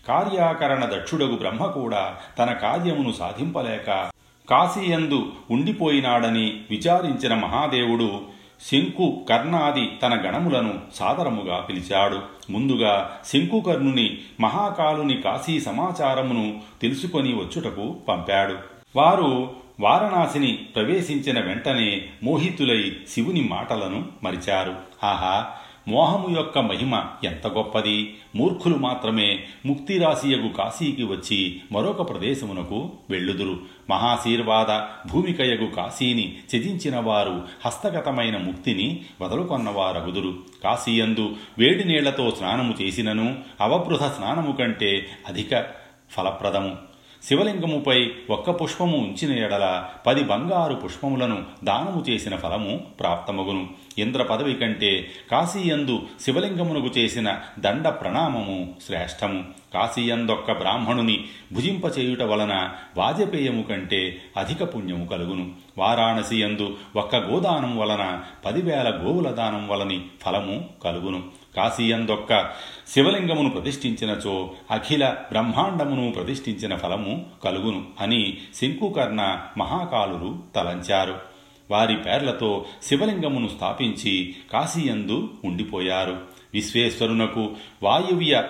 కార్యాకరణ 0.07 0.85
దక్షుడగు 0.85 1.35
బ్రహ్మ 1.35 1.65
కూడా 1.65 2.17
తన 2.39 2.53
కార్యమును 2.53 3.11
సాధింపలేక 3.11 4.11
కాశీయందు 4.49 5.31
ఉండిపోయినాడని 5.51 6.61
విచారించిన 6.69 7.33
మహాదేవుడు 7.33 8.34
శంకు 8.71 9.25
కర్ణాది 9.29 9.91
తన 10.03 10.13
గణములను 10.13 10.79
సాదరముగా 10.95 11.57
పిలిచాడు. 11.57 12.21
ముందుగా 12.49 13.19
శంకుకర్ణుని 13.25 14.17
మహాకాలుని 14.39 15.13
కాశీ 15.13 15.59
సమాచారమును 15.59 16.61
తెలుసుకొని 16.81 17.33
వచ్చుటకు 17.33 17.95
పంపాడు. 18.07 18.55
వారు 18.95 19.51
వారణాసిని 19.79 20.51
ప్రవేశించిన 20.75 21.39
వెంటనే 21.39 22.05
మోహితులై 22.23 22.91
శివుని 23.09 23.41
మాటలను 23.41 24.05
మరిచారు. 24.23 24.75
ఆహా 25.03 25.47
మోహము 25.87 26.37
యొక్క 26.37 26.59
మహిమ 26.59 27.01
ఎంత 27.23 27.47
గొప్పది? 27.47 28.13
మూర్ఖులు 28.35 28.77
మాత్రమే 28.77 29.43
ముక్తిరాశియగు 29.65 30.49
కాశీకి 30.49 31.03
వచ్చి 31.03 31.61
మరొక 31.71 32.09
ప్రదేశమునకు 32.09 32.91
వెళ్ళుదురు. 33.09 33.59
మహాశీర్వాద 33.89 34.79
భూమికయగు 35.11 35.65
కాశీని 35.65 36.35
త్యజించిన 36.49 36.99
వారు 36.99 37.41
హస్తగతమైన 37.65 38.37
ముక్తిని 38.37 39.01
వదలుకొన్నవారగుదురు. 39.21 40.33
కాశీయందు 40.63 41.35
వేడి 41.57 41.83
నీళ్ళతో 41.83 42.31
స్నానము 42.31 42.73
చేసినను 42.81 43.37
అవబృధ 43.61 44.03
స్నానము 44.03 44.51
కంటే 44.51 45.07
అధిక 45.27 45.65
ఫలప్రదము. 46.11 46.75
శివలింగముపై 47.23 48.11
ఒక్క 48.29 48.51
పుష్పము 48.51 48.97
ఉంచిన 48.97 49.43
ఎడల 49.43 49.85
పది 50.07 50.23
బంగారు 50.23 50.73
పుష్పములను 50.73 51.43
దానము 51.63 52.05
చేసిన 52.09 52.35
ఫలము 52.35 52.83
ప్రాప్తమగును. 52.99 53.84
ఇంద్ర 53.97 54.23
పదవి 54.23 54.53
కంటే 54.53 55.07
కాశీయందు 55.31 56.01
శివలింగమునకు 56.21 56.99
చేసిన 56.99 57.37
దండ 57.59 57.87
ప్రణామము 57.87 58.73
శ్రేష్టము. 58.87 59.43
కాశీయందొక్క 59.73 60.51
బ్రాహ్మణుని 60.51 61.25
భుజింపచేయుట 61.53 62.21
వలన 62.21 62.69
వాజపేయము 62.97 63.63
కంటే 63.63 64.21
అధిక 64.37 64.75
పుణ్యము 64.75 65.05
కలుగును. 65.05 65.51
వారాణసి 65.77 66.41
యందు 66.41 66.77
ఒక్క 66.95 67.15
గోదానం 67.15 67.77
వలన 67.77 68.21
పదివేల 68.45 68.99
గోవుల 69.03 69.29
దానం 69.29 69.67
వలని 69.67 70.01
ఫలము 70.21 70.69
కలుగును. 70.83 71.23
కాశీయందొక్క 71.55 72.49
శివలింగమును 72.87 73.49
ప్రతిష్ఠించినచో 73.49 74.51
అఖిల 74.71 75.09
బ్రహ్మాండమును 75.09 76.11
ప్రతిష్ఠించిన 76.11 76.75
ఫలము 76.75 77.25
కలుగును 77.43 77.85
అని 77.99 78.37
శంకుకర్ణ 78.55 79.39
మహాకాలురు 79.57 80.39
తలంచారు. 80.55 81.34
వారి 81.71 81.97
పేర్లతో 81.97 82.65
శివలింగమును 82.83 83.47
స్థాపించి 83.47 84.35
కాశీయందు 84.53 85.33
ఉండిపోయారు. 85.45 86.21
విశ్వేశ్వరునకు 86.53 87.51
వాయువ్య 87.83 88.43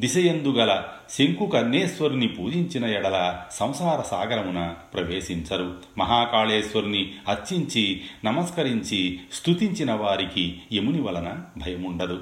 దిశయందు 0.00 0.48
గల 0.48 0.84
శంకుకర్ణేశ్వరుని 1.10 2.28
పూజించిన 2.28 2.84
ఎడల 2.84 3.42
సంసార 3.50 4.00
సాగరమున 4.00 4.74
ప్రవేశించరు. 4.94 5.74
మహాకాళేశ్వరుని 5.98 7.12
అర్చించి 7.28 8.00
నమస్కరించి 8.24 9.20
స్తుతించిన 9.32 9.92
వారికి 9.92 10.62
యముని 10.72 11.02
వలన 11.02 11.40
భయముండదు. 11.58 12.20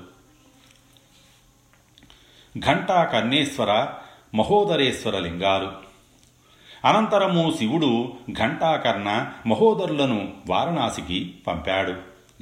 ఘంటా 2.59 3.05
కర్ణేశ్వర 3.05 3.89
మహోదరేశ్వర 4.35 5.19
లింగాలు. 5.19 5.88
అనంతరము 6.85 7.55
శివుడు 7.59 8.13
ఘంటాకర్ణ 8.33 9.27
మహోదరులను 9.47 10.29
వారణాసికి 10.49 11.35
పంపాడు. 11.47 11.95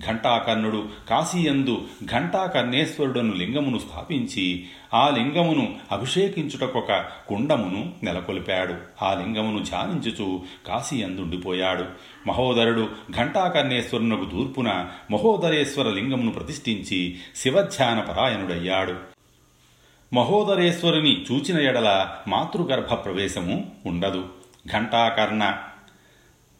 ఘంటాకర్ణుడు 0.09 0.85
కాశీయందు 1.11 1.83
ఘంటాకర్ణేశ్వరుడను 2.05 3.35
లింగమును 3.35 3.79
స్థాపించి 3.79 4.67
ఆ 4.95 5.09
లింగమును 5.09 5.75
అభిషేకించుటకొక 5.93 7.05
కుండమును 7.29 7.93
నెలకొల్పాడు. 8.03 9.05
ఆ 9.05 9.15
లింగమును 9.15 9.63
ధ్యానించుచు 9.65 10.41
కాశీయందుండిపోయాడు. 10.67 11.85
మహోదరుడు 12.27 12.89
ఘంటాకర్ణేశ్వరునకు 13.17 14.25
తూర్పున 14.25 14.87
మహోదరేశ్వర 15.11 15.91
లింగమును 15.91 16.31
ప్రతిష్ఠించి 16.31 17.17
శివధ్యాన 17.37 18.01
పరాయణుడయ్యాడు 18.01 19.16
మహోదరేశ్వరుని 20.13 21.23
చూచిన 21.23 21.61
ఎడల 21.61 22.09
మాతృగర్భ 22.29 22.95
ప్రవేశము 22.95 23.71
ఉండదు. 23.87 24.25
ఘంటాకర్ణ. 24.73 25.57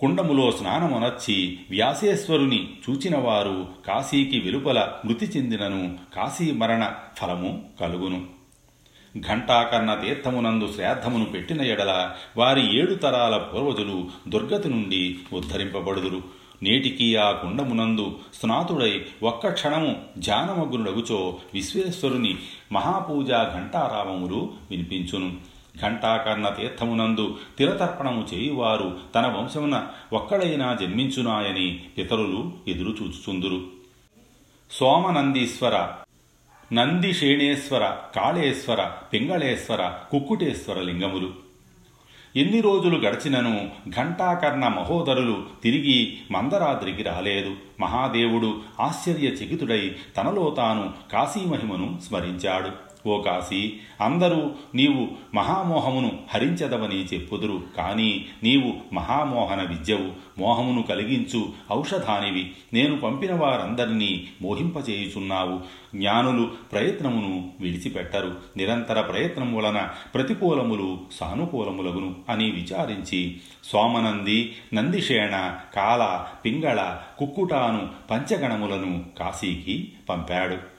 కుండములో 0.01 0.51
స్నానమునర్చి 0.51 1.59
వ్యాసేశ్వరుని 1.71 2.69
చూచినవారు 2.91 3.69
కాశీకి 3.87 4.41
వెలుపల 4.41 4.93
మృతి 5.05 5.27
చెందినను 5.27 5.99
కాశీ 6.17 6.53
మరణ 6.53 6.93
ఫలము 7.17 7.65
కలుగును. 7.81 8.27
ఘంటాకర్ణ 9.21 9.95
తీర్థమునందు 9.95 10.73
శ్రాద్ధమును 10.73 11.25
పెట్టిన 11.25 11.63
ఎడల 11.63 12.13
వారి 12.37 12.79
ఏడు 12.79 12.95
తరాల 12.95 13.37
పూర్వజులు 13.37 14.09
దుర్గతి 14.29 14.69
నుండి 14.69 15.19
ఉద్ధరింపబడుదురు. 15.33 16.23
నేటికి 16.63 17.17
ఆ 17.17 17.31
గుండమునందు 17.31 18.19
స్నాతుడై 18.35 19.05
ఒక్క 19.23 19.49
క్షణము 19.49 19.97
ధ్యానమగ్నుడగుచో 20.19 21.39
విశ్వేశ్వరుని 21.55 22.39
మహాపూజా 22.73 23.53
ఘంటారామములు 23.55 24.53
వినిపించును. 24.71 25.57
ఘంటాకర్ణ 25.83 26.49
తీర్థమునందు 26.49 27.37
తిరతర్పణము 27.59 28.27
చేయువారు 28.35 28.99
తన 29.15 29.27
వంశమున 29.27 29.87
ఒక్కడైనా 30.13 30.75
జన్మించునాయని 30.75 31.85
పితరులు 31.99 32.53
ఎదురు 32.69 32.89
చూచుచుందురు 32.89 33.63
సోమనందీశ్వర 34.71 35.89
నందిషేణేశ్వర 36.73 37.97
కాళేశ్వర 38.17 38.91
పింగళేశ్వర 39.13 39.93
కుక్కుటేశ్వర 40.11 40.81
లింగములు. 40.81 41.46
ఎన్ని 42.37 42.61
రోజులు 42.61 42.97
గడిచినను 42.97 43.71
ఘంటాకర్ణ 43.89 44.69
మహోదరులు 44.69 45.43
తిరిగి 45.63 46.19
మందరాద్రికి 46.31 47.03
రాలేదు. 47.03 47.55
మహాదేవుడు 47.81 48.61
ఆశ్చర్యచకితుడై 48.81 49.97
తనలో 50.17 50.51
తాను 50.51 50.93
కాశీమహిమను 51.13 51.99
స్మరించాడు. 52.09 52.96
ఓ 53.07 53.23
కాశీ. 53.23 53.73
అందరూ 54.01 54.51
నీవు 54.75 55.09
మహామోహమును 55.35 56.19
హరించదవని 56.35 57.05
చెప్పుదురు. 57.05 57.63
కానీ 57.77 58.27
నీవు 58.43 58.95
మహామోహన 58.95 59.63
విద్యవు. 59.63 60.41
మోహమును 60.41 60.83
కలిగించు 60.83 61.49
ఔషధానివి. 61.73 62.51
నేను 62.73 62.99
పంపిన 62.99 63.35
వారందరినీ 63.35 64.29
మోహింపచేయుచున్నావు 64.43 65.61
జ్ఞానులు 65.97 66.51
ప్రయత్నమును 66.73 67.53
విడిచిపెట్టరు. 67.61 68.37
నిరంతర 68.57 69.01
ప్రయత్నం 69.01 69.55
వలన 69.55 69.89
ప్రతికూలములు 70.15 70.99
సానుకూలములగును 71.13 72.15
అని 72.29 72.45
విచారించి 72.45 73.37
సోమనంది 73.65 74.57
నందిషేణ 74.75 75.57
కాల 75.75 76.25
పింగళ 76.45 76.97
కుక్కుటాను 77.19 77.89
పంచగణములను 78.11 79.05
కాశీకి 79.19 79.93
పంపాడు. 80.09 80.76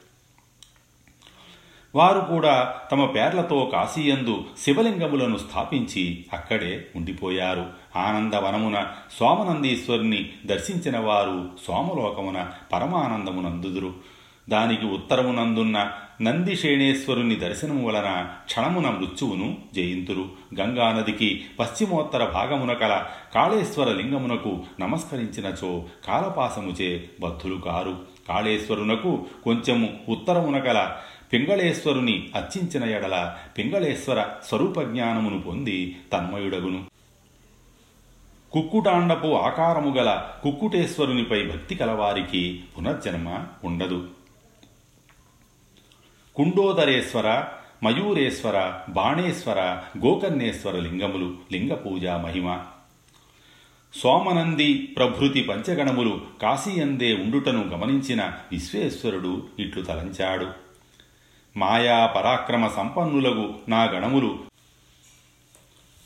వారు 1.98 2.20
కూడా 2.20 2.76
తమ 2.92 3.06
పేర్లతో 3.06 3.70
కాశీయందు 3.74 4.44
శివలింగములను 4.66 5.38
స్థాపించి 5.38 6.26
అక్కడే 6.34 6.86
ఉండిపోయారు. 6.96 7.66
ఆనందవనమున 7.96 8.86
సోమనందీశ్వరుని 9.20 10.30
దర్శించిన 10.46 11.00
వారు 11.00 11.50
సోమలోకమున 11.68 12.48
పరమానందమునందుదురు. 12.74 13.94
దానికి 14.50 14.86
ఉత్తరమునందున్న 14.86 15.92
నందిశేణేశ్వరుని 16.22 17.36
దర్శనము 17.36 17.88
వలన 17.88 18.28
క్షణమున 18.46 18.90
మృత్యువును 18.90 19.58
జయింతురు. 19.76 20.26
గంగానదికి 20.62 21.46
పశ్చిమోత్తర 21.60 22.26
భాగమున 22.26 22.74
కల 22.74 23.06
కాళేశ్వర 23.36 23.92
లింగమునకు 23.92 24.64
నమస్కరించినచో 24.80 25.84
కాలపాసముచే 26.08 27.04
బద్ధులు 27.22 27.56
కారు. 27.56 28.18
కాళేశ్వరునకు 28.28 29.26
కొంచెము 29.44 29.90
ఉత్తరమున 30.10 30.60
గల 30.60 30.92
పింగళేశ్వరుని 31.34 32.32
అర్చించిన 32.36 32.84
ఎడల 32.84 33.36
పింగళేశ్వర 33.58 34.26
స్వరూపజ్ఞానమును 34.46 35.42
పొంది 35.42 35.98
తన్మయుడగును. 36.14 36.86
కుక్కుటాండపు 38.52 39.28
ఆకారము 39.28 39.96
గల 39.96 40.30
కుక్కుటేశ్వరునిపై 40.44 41.44
భక్తి 41.44 41.76
కలవారికి 41.76 42.64
పునర్జన్మ 42.78 43.44
ఉండదు. 43.64 44.08
కుండోదరేశ్వర 46.36 47.44
మయూరేశ్వర 47.84 48.74
బాణేశ్వర 48.90 49.62
గోకర్ణేశ్వర 50.06 50.80
లింగములు 50.80 51.36
లింగ 51.52 51.74
పూజా 51.74 52.18
మహిమ. 52.18 52.64
సోమనంది 53.94 54.74
ప్రభృతి 54.78 55.42
పంచగణములు 55.42 56.22
కాశీయందే 56.42 57.14
ఉండుటను 57.14 57.64
గమనించిన 57.64 58.34
విశ్వేశ్వరుడు 58.52 59.48
ఇట్లు 59.60 59.82
తలంచాడు. 59.82 60.67
మాయా 61.58 62.06
పరాక్రమ 62.06 62.68
సంపన్నులగు 62.68 63.54
నా 63.70 63.84
గణములు. 63.84 64.40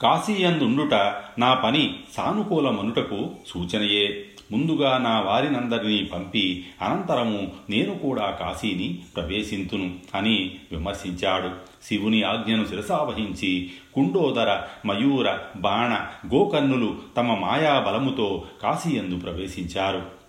కాశీయందుండుట 0.01 0.93
నా 1.39 1.53
పని 1.53 1.95
సానుకూలమనుటకు 2.13 3.29
సూచనయే. 3.47 4.25
ముందుగా 4.51 4.97
నా 4.97 5.19
వారినందరినీ 5.19 6.03
పంపి 6.03 6.65
అనంతరము 6.81 7.51
నేను 7.69 7.97
కూడా 7.97 8.31
కాశీని 8.31 8.99
ప్రవేశింతును 9.15 9.95
అని 10.15 10.51
విమర్శించాడు. 10.71 11.49
శివుని 11.87 12.23
ఆజ్ఞను 12.23 12.65
శిరసావహించి 12.65 13.71
కుండోదర 13.93 14.59
మయూర 14.85 15.37
బాణ 15.55 16.07
గోకర్ణులు 16.35 16.95
తమ 17.17 17.33
మాయా 17.33 17.79
బలముతో 17.79 18.43
కాశీయందు 18.63 19.19
ప్రవేశించారు. 19.19 20.20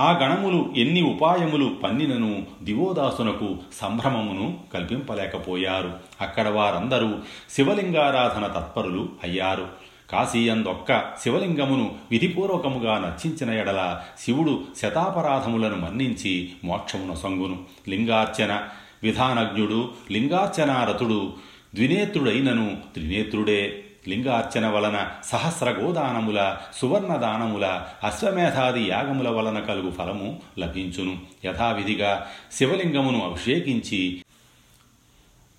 ఆ 0.00 0.18
గణములు 0.18 0.74
ఎన్ని 0.76 1.02
ఉపాయములు 1.02 1.76
పన్నినను 1.82 2.46
దివోదాసునకు 2.62 3.56
సంభ్రమమును 3.72 4.58
కల్పింపలేకపోయారు. 4.74 5.92
అక్కడ 6.20 6.48
వారందరూ 6.48 7.14
శివలింగారాధన 7.50 8.46
తత్పరులు 8.46 9.08
అయ్యారు. 9.24 9.68
కాశీయందొక్క 10.10 11.14
శివలింగమును 11.22 11.94
విధిపూర్వకముగా 12.10 12.98
నర్చించిన 12.98 13.50
ఎడల 13.58 14.00
శివుడు 14.18 14.64
శతాపరాధములను 14.76 15.76
మన్నించి 15.76 16.48
మోక్షమున 16.64 17.14
సంగును. 17.14 17.58
లింగార్చన 17.88 18.62
విధానజ్ఞుడు 19.02 19.90
లింగార్చనారతుడు 20.10 21.32
ద్వినేత్రుడైనను 21.74 22.76
త్రినేత్రుడే. 22.94 23.82
లింగార్చన 24.08 24.66
వలన 24.66 25.08
సహస్ర 25.24 25.70
గోదానముల 25.70 26.56
సువర్ణదానముల 26.74 27.82
అశ్వమేధాది 28.04 28.88
యాగముల 28.88 29.28
వలన 29.28 29.58
కలుగు 29.58 29.90
ఫలము 29.90 30.40
లభించును. 30.58 31.18
యథావిధిగా 31.44 32.26
శివలింగమును 32.52 33.30
అభిషేకించి 33.30 34.22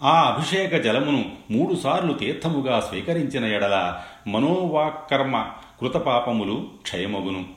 ఆ 0.03 0.21
అభిషేక 0.21 0.75
జలమును 0.75 1.31
మూడుసార్లు 1.51 2.13
తీర్థముగా 2.13 2.79
స్వీకరించిన 2.79 3.45
ఎడల 3.45 3.99
మనోవాకర్మ 4.27 5.45
కృతపాపములు 5.81 6.67
క్షయమగును. 6.81 7.56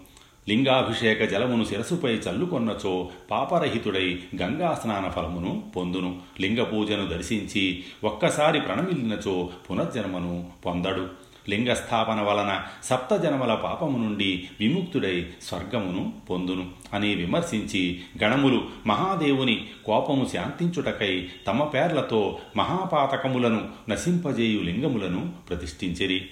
లింగాభిషేక 0.50 1.24
జలమును 1.24 1.64
శిరసుపై 1.64 2.12
చల్లుకొన్నచో 2.12 3.08
పాపరహితుడై 3.30 4.18
గంగా 4.42 4.80
స్నాన 4.82 5.08
ఫలమును 5.08 5.62
పొందును. 5.76 6.18
లింగ 6.40 6.62
పూజను 6.62 7.06
దర్శించి 7.06 7.84
ఒక్కసారి 8.04 8.60
ప్రణమిల్లినచో 8.60 9.50
పునర్జన్మను 9.70 10.46
పొందడు. 10.66 11.08
లింగస్థాపన 11.48 12.20
వలన 12.20 12.62
సప్తజన్మల 12.84 13.54
పాపము 13.54 13.98
నుండి 13.98 14.48
విముక్తుడై 14.60 15.26
స్వర్గమును 15.42 16.12
పొందును 16.30 16.68
అని 16.94 17.14
విమర్శించి 17.14 18.00
గణములు 18.22 18.64
మహాదేవుని 18.86 19.66
కోపము 19.86 20.28
శాంతించుటకై 20.32 21.28
తమ 21.46 21.64
పేర్లతో 21.64 22.38
మహాపాతకములను 22.56 23.68
నశింపజేయు 23.88 24.60
లింగములను 24.60 25.32
ప్రతిష్ఠించిరి. 25.48 26.26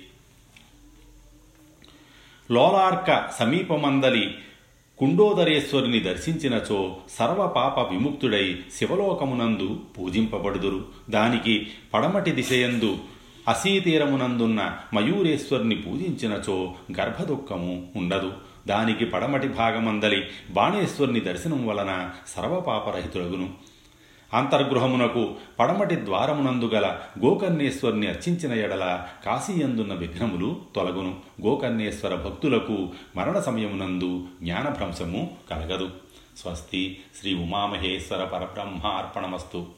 లోలార్క 2.50 3.28
సమీపమందలి 3.38 4.34
కుండోదరేశ్వరుని 4.98 6.00
దర్శించినచో 6.00 6.96
సర్వపాప 7.10 7.78
విముక్తుడై 7.78 8.56
శివలోకమునందు 8.74 9.80
పూజింపబడుదురు. 9.98 10.84
దానికి 11.10 11.66
పడమటి 11.94 12.30
దిశయందు 12.30 12.98
అసీతీరమునందున్న 13.48 14.76
మయూరేశ్వరుని 14.94 15.74
పూజించినచో 15.76 16.74
గర్భదుఃఖము 17.00 17.86
ఉండదు. 17.96 18.32
దానికి 18.66 19.04
పడమటి 19.04 19.48
భాగమందలి 19.48 20.24
బాణేశ్వరుని 20.50 21.20
దర్శనం 21.20 21.66
వలన 21.66 22.10
సర్వపాపరహితుడగును 22.28 23.67
అంతర్గృహమునకు 24.34 25.34
పడమటి 25.58 26.04
ద్వారమునందు 26.04 26.64
గల 26.64 26.98
గోకర్ణేశ్వరుని 27.24 28.08
అర్చించిన 28.08 28.52
ఎడల 28.52 29.06
కాశీయందున్న 29.26 29.94
విఘ్నములు 29.94 30.56
తొలగును. 30.76 31.16
గోకర్ణేశ్వర 31.46 32.14
భక్తులకు 32.14 32.88
మరణ 33.16 33.40
సమయమునందు 33.40 34.26
జ్ఞానభ్రంశము 34.42 35.36
కలగదు. 35.50 35.90
స్వస్తి 36.36 37.00
శ్రీ 37.20 37.34
ఉమామహేశ్వర 37.34 38.24
పరబ్రహ్మార్పణమస్తు. 38.24 39.77